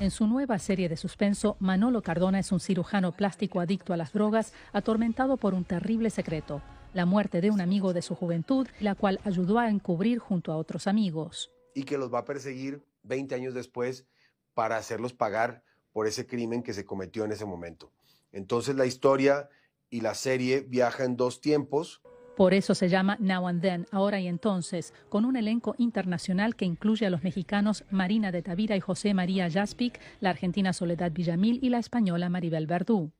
En 0.00 0.10
su 0.10 0.26
nueva 0.26 0.58
serie 0.58 0.90
de 0.90 0.98
suspenso, 0.98 1.56
Manolo 1.60 2.02
Cardona 2.02 2.40
es 2.40 2.52
un 2.52 2.60
cirujano 2.60 3.12
plástico 3.12 3.60
adicto 3.60 3.94
a 3.94 3.96
las 3.96 4.12
drogas, 4.12 4.52
atormentado 4.74 5.38
por 5.38 5.54
un 5.54 5.64
terrible 5.64 6.10
secreto 6.10 6.60
la 6.92 7.06
muerte 7.06 7.40
de 7.40 7.50
un 7.50 7.60
amigo 7.60 7.92
de 7.92 8.02
su 8.02 8.14
juventud, 8.14 8.66
la 8.80 8.94
cual 8.94 9.20
ayudó 9.24 9.58
a 9.58 9.68
encubrir 9.68 10.18
junto 10.18 10.52
a 10.52 10.56
otros 10.56 10.86
amigos. 10.86 11.50
Y 11.74 11.84
que 11.84 11.98
los 11.98 12.12
va 12.12 12.20
a 12.20 12.24
perseguir 12.24 12.84
20 13.02 13.34
años 13.34 13.54
después 13.54 14.06
para 14.54 14.76
hacerlos 14.76 15.12
pagar 15.12 15.62
por 15.92 16.06
ese 16.06 16.26
crimen 16.26 16.62
que 16.62 16.74
se 16.74 16.84
cometió 16.84 17.24
en 17.24 17.32
ese 17.32 17.44
momento. 17.44 17.92
Entonces 18.32 18.76
la 18.76 18.86
historia 18.86 19.48
y 19.90 20.00
la 20.00 20.14
serie 20.14 20.60
viaja 20.60 21.04
en 21.04 21.16
dos 21.16 21.40
tiempos. 21.40 22.02
Por 22.38 22.54
eso 22.54 22.76
se 22.76 22.88
llama 22.88 23.16
Now 23.18 23.48
and 23.48 23.60
Then, 23.60 23.86
ahora 23.90 24.20
y 24.20 24.28
entonces, 24.28 24.94
con 25.08 25.24
un 25.24 25.34
elenco 25.34 25.74
internacional 25.76 26.54
que 26.54 26.66
incluye 26.66 27.04
a 27.04 27.10
los 27.10 27.24
mexicanos 27.24 27.82
Marina 27.90 28.30
de 28.30 28.42
Tavira 28.42 28.76
y 28.76 28.80
José 28.80 29.12
María 29.12 29.50
Jaspic, 29.50 29.98
la 30.20 30.30
argentina 30.30 30.72
Soledad 30.72 31.10
Villamil 31.10 31.58
y 31.64 31.68
la 31.68 31.78
española 31.78 32.28
Maribel 32.28 32.68
Verdú. 32.68 33.10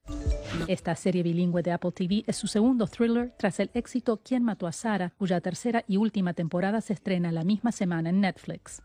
Esta 0.69 0.95
serie 0.95 1.25
bilingüe 1.25 1.65
de 1.65 1.73
Apple 1.73 1.91
TV 1.91 2.23
es 2.29 2.37
su 2.37 2.47
segundo 2.47 2.87
thriller 2.87 3.35
tras 3.37 3.59
el 3.59 3.73
éxito 3.75 4.21
¿Quién 4.23 4.45
mató 4.45 4.69
a 4.69 4.73
Sara?, 4.73 5.13
cuya 5.19 5.41
tercera 5.41 5.83
y 5.89 5.97
última 5.97 6.33
temporada 6.33 6.81
se 6.81 6.93
estrena 6.93 7.33
la 7.33 7.43
misma 7.43 7.73
semana 7.73 8.11
en 8.11 8.21
Netflix. 8.21 8.85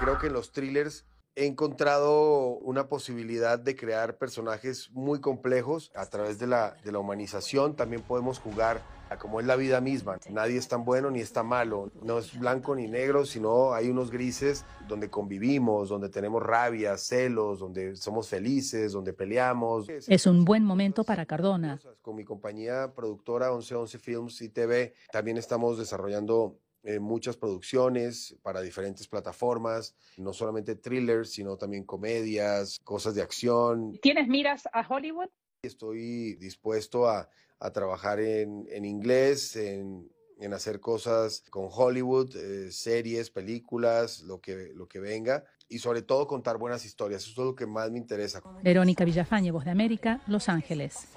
Creo 0.00 0.18
que 0.18 0.30
los 0.30 0.50
thrillers 0.50 1.04
he 1.34 1.46
encontrado 1.46 2.58
una 2.58 2.88
posibilidad 2.88 3.58
de 3.58 3.76
crear 3.76 4.18
personajes 4.18 4.90
muy 4.92 5.20
complejos 5.20 5.90
a 5.94 6.06
través 6.06 6.38
de 6.38 6.46
la, 6.46 6.74
de 6.84 6.92
la 6.92 6.98
humanización. 6.98 7.76
También 7.76 8.02
podemos 8.02 8.38
jugar 8.38 8.82
como 9.16 9.40
es 9.40 9.46
la 9.46 9.56
vida 9.56 9.80
misma. 9.80 10.18
Nadie 10.28 10.58
es 10.58 10.68
tan 10.68 10.84
bueno 10.84 11.10
ni 11.10 11.20
está 11.20 11.42
malo. 11.42 11.90
No 12.02 12.18
es 12.18 12.38
blanco 12.38 12.74
ni 12.74 12.88
negro, 12.88 13.24
sino 13.24 13.72
hay 13.72 13.88
unos 13.88 14.10
grises 14.10 14.64
donde 14.86 15.08
convivimos, 15.08 15.88
donde 15.88 16.10
tenemos 16.10 16.42
rabia, 16.42 16.96
celos, 16.98 17.60
donde 17.60 17.96
somos 17.96 18.28
felices, 18.28 18.92
donde 18.92 19.12
peleamos. 19.12 19.88
Es 19.88 20.26
un 20.26 20.44
buen 20.44 20.64
momento 20.64 21.04
para 21.04 21.24
Cardona. 21.24 21.80
Con 22.02 22.16
mi 22.16 22.24
compañía 22.24 22.92
productora 22.94 23.50
1111 23.50 23.98
Films 23.98 24.42
y 24.42 24.48
TV 24.50 24.94
también 25.10 25.38
estamos 25.38 25.78
desarrollando 25.78 26.58
eh, 26.88 27.00
muchas 27.00 27.36
producciones 27.36 28.36
para 28.42 28.60
diferentes 28.60 29.06
plataformas, 29.06 29.94
no 30.16 30.32
solamente 30.32 30.74
thrillers, 30.74 31.30
sino 31.30 31.56
también 31.56 31.84
comedias, 31.84 32.78
cosas 32.84 33.14
de 33.14 33.22
acción. 33.22 33.98
¿Tienes 34.02 34.28
miras 34.28 34.62
a 34.72 34.86
Hollywood? 34.88 35.28
Estoy 35.62 36.34
dispuesto 36.36 37.08
a 37.08 37.28
a 37.60 37.72
trabajar 37.72 38.20
en, 38.20 38.66
en 38.70 38.84
inglés, 38.84 39.56
en, 39.56 40.08
en, 40.38 40.52
hacer 40.52 40.80
cosas 40.80 41.42
con 41.50 41.68
Hollywood, 41.70 42.34
eh, 42.36 42.70
series, 42.70 43.30
películas, 43.30 44.22
lo 44.22 44.40
que, 44.40 44.72
lo 44.74 44.86
que 44.86 45.00
venga. 45.00 45.44
Y 45.68 45.78
sobre 45.78 46.02
todo 46.02 46.26
contar 46.26 46.56
buenas 46.56 46.84
historias. 46.84 47.22
Eso 47.22 47.42
es 47.42 47.46
lo 47.48 47.54
que 47.54 47.66
más 47.66 47.90
me 47.90 47.98
interesa. 47.98 48.40
Verónica 48.62 49.04
Villafañe, 49.04 49.50
Voz 49.50 49.64
de 49.64 49.70
América, 49.70 50.22
Los 50.26 50.48
Ángeles. 50.48 51.08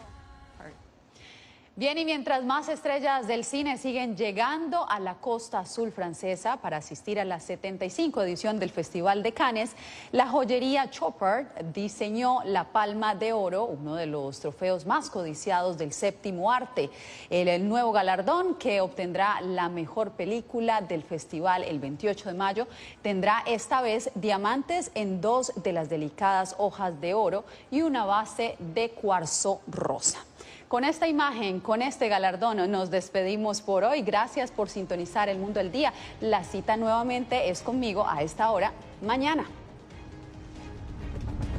Bien, 1.77 1.97
y 1.97 2.03
mientras 2.03 2.43
más 2.43 2.67
estrellas 2.67 3.27
del 3.27 3.45
cine 3.45 3.77
siguen 3.77 4.17
llegando 4.17 4.85
a 4.89 4.99
la 4.99 5.15
costa 5.15 5.59
azul 5.59 5.93
francesa 5.93 6.57
para 6.57 6.77
asistir 6.77 7.17
a 7.17 7.23
la 7.23 7.39
75 7.39 8.21
edición 8.23 8.59
del 8.59 8.71
Festival 8.71 9.23
de 9.23 9.31
Cannes, 9.31 9.71
la 10.11 10.27
joyería 10.27 10.89
Chopper 10.89 11.47
diseñó 11.73 12.39
la 12.43 12.65
Palma 12.73 13.15
de 13.15 13.31
Oro, 13.31 13.63
uno 13.63 13.95
de 13.95 14.05
los 14.05 14.41
trofeos 14.41 14.85
más 14.85 15.09
codiciados 15.09 15.77
del 15.77 15.93
séptimo 15.93 16.51
arte. 16.51 16.89
El, 17.29 17.47
el 17.47 17.69
nuevo 17.69 17.93
galardón 17.93 18.55
que 18.55 18.81
obtendrá 18.81 19.39
la 19.39 19.69
mejor 19.69 20.11
película 20.11 20.81
del 20.81 21.03
festival 21.03 21.63
el 21.63 21.79
28 21.79 22.31
de 22.31 22.35
mayo 22.35 22.67
tendrá 23.01 23.43
esta 23.47 23.81
vez 23.81 24.11
diamantes 24.15 24.91
en 24.93 25.21
dos 25.21 25.53
de 25.55 25.71
las 25.71 25.89
delicadas 25.89 26.53
hojas 26.57 26.99
de 26.99 27.13
oro 27.13 27.45
y 27.71 27.81
una 27.81 28.03
base 28.03 28.57
de 28.59 28.89
cuarzo 28.89 29.61
rosa. 29.67 30.25
Con 30.71 30.85
esta 30.85 31.05
imagen, 31.05 31.59
con 31.59 31.81
este 31.81 32.07
galardón, 32.07 32.71
nos 32.71 32.89
despedimos 32.89 33.59
por 33.59 33.83
hoy. 33.83 34.03
Gracias 34.03 34.51
por 34.51 34.69
sintonizar 34.69 35.27
el 35.27 35.37
mundo 35.37 35.59
del 35.59 35.69
día. 35.69 35.91
La 36.21 36.45
cita 36.45 36.77
nuevamente 36.77 37.49
es 37.49 37.61
conmigo 37.61 38.07
a 38.07 38.23
esta 38.23 38.49
hora 38.51 38.71
mañana. 39.05 39.43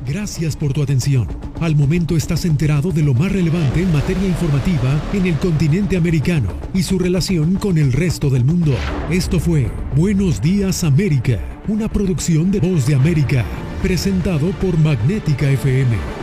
Gracias 0.07 0.57
por 0.57 0.73
tu 0.73 0.83
atención. 0.83 1.29
Al 1.61 1.77
momento 1.77 2.17
estás 2.17 2.47
enterado 2.47 2.91
de 2.91 3.03
lo 3.03 3.13
más 3.13 3.31
relevante 3.31 3.83
en 3.83 3.93
materia 3.93 4.27
informativa 4.27 4.99
en 5.13 5.27
el 5.27 5.37
continente 5.37 5.99
americano 5.99 6.49
y 6.73 6.83
su 6.83 6.99
relación 6.99 7.57
con 7.57 7.77
el 7.77 7.93
resto 7.93 8.31
del 8.31 8.47
mundo. 8.47 8.73
Esto 9.11 9.39
fue 9.39 9.71
Buenos 9.95 10.41
Días 10.41 10.85
América, 10.85 11.39
una 11.69 11.87
producción 11.87 12.51
de 12.51 12.61
Voz 12.61 12.87
de 12.87 12.95
América, 12.95 13.45
presentado 13.83 14.53
por 14.53 14.79
Magnética 14.79 15.51
FM 15.51 16.22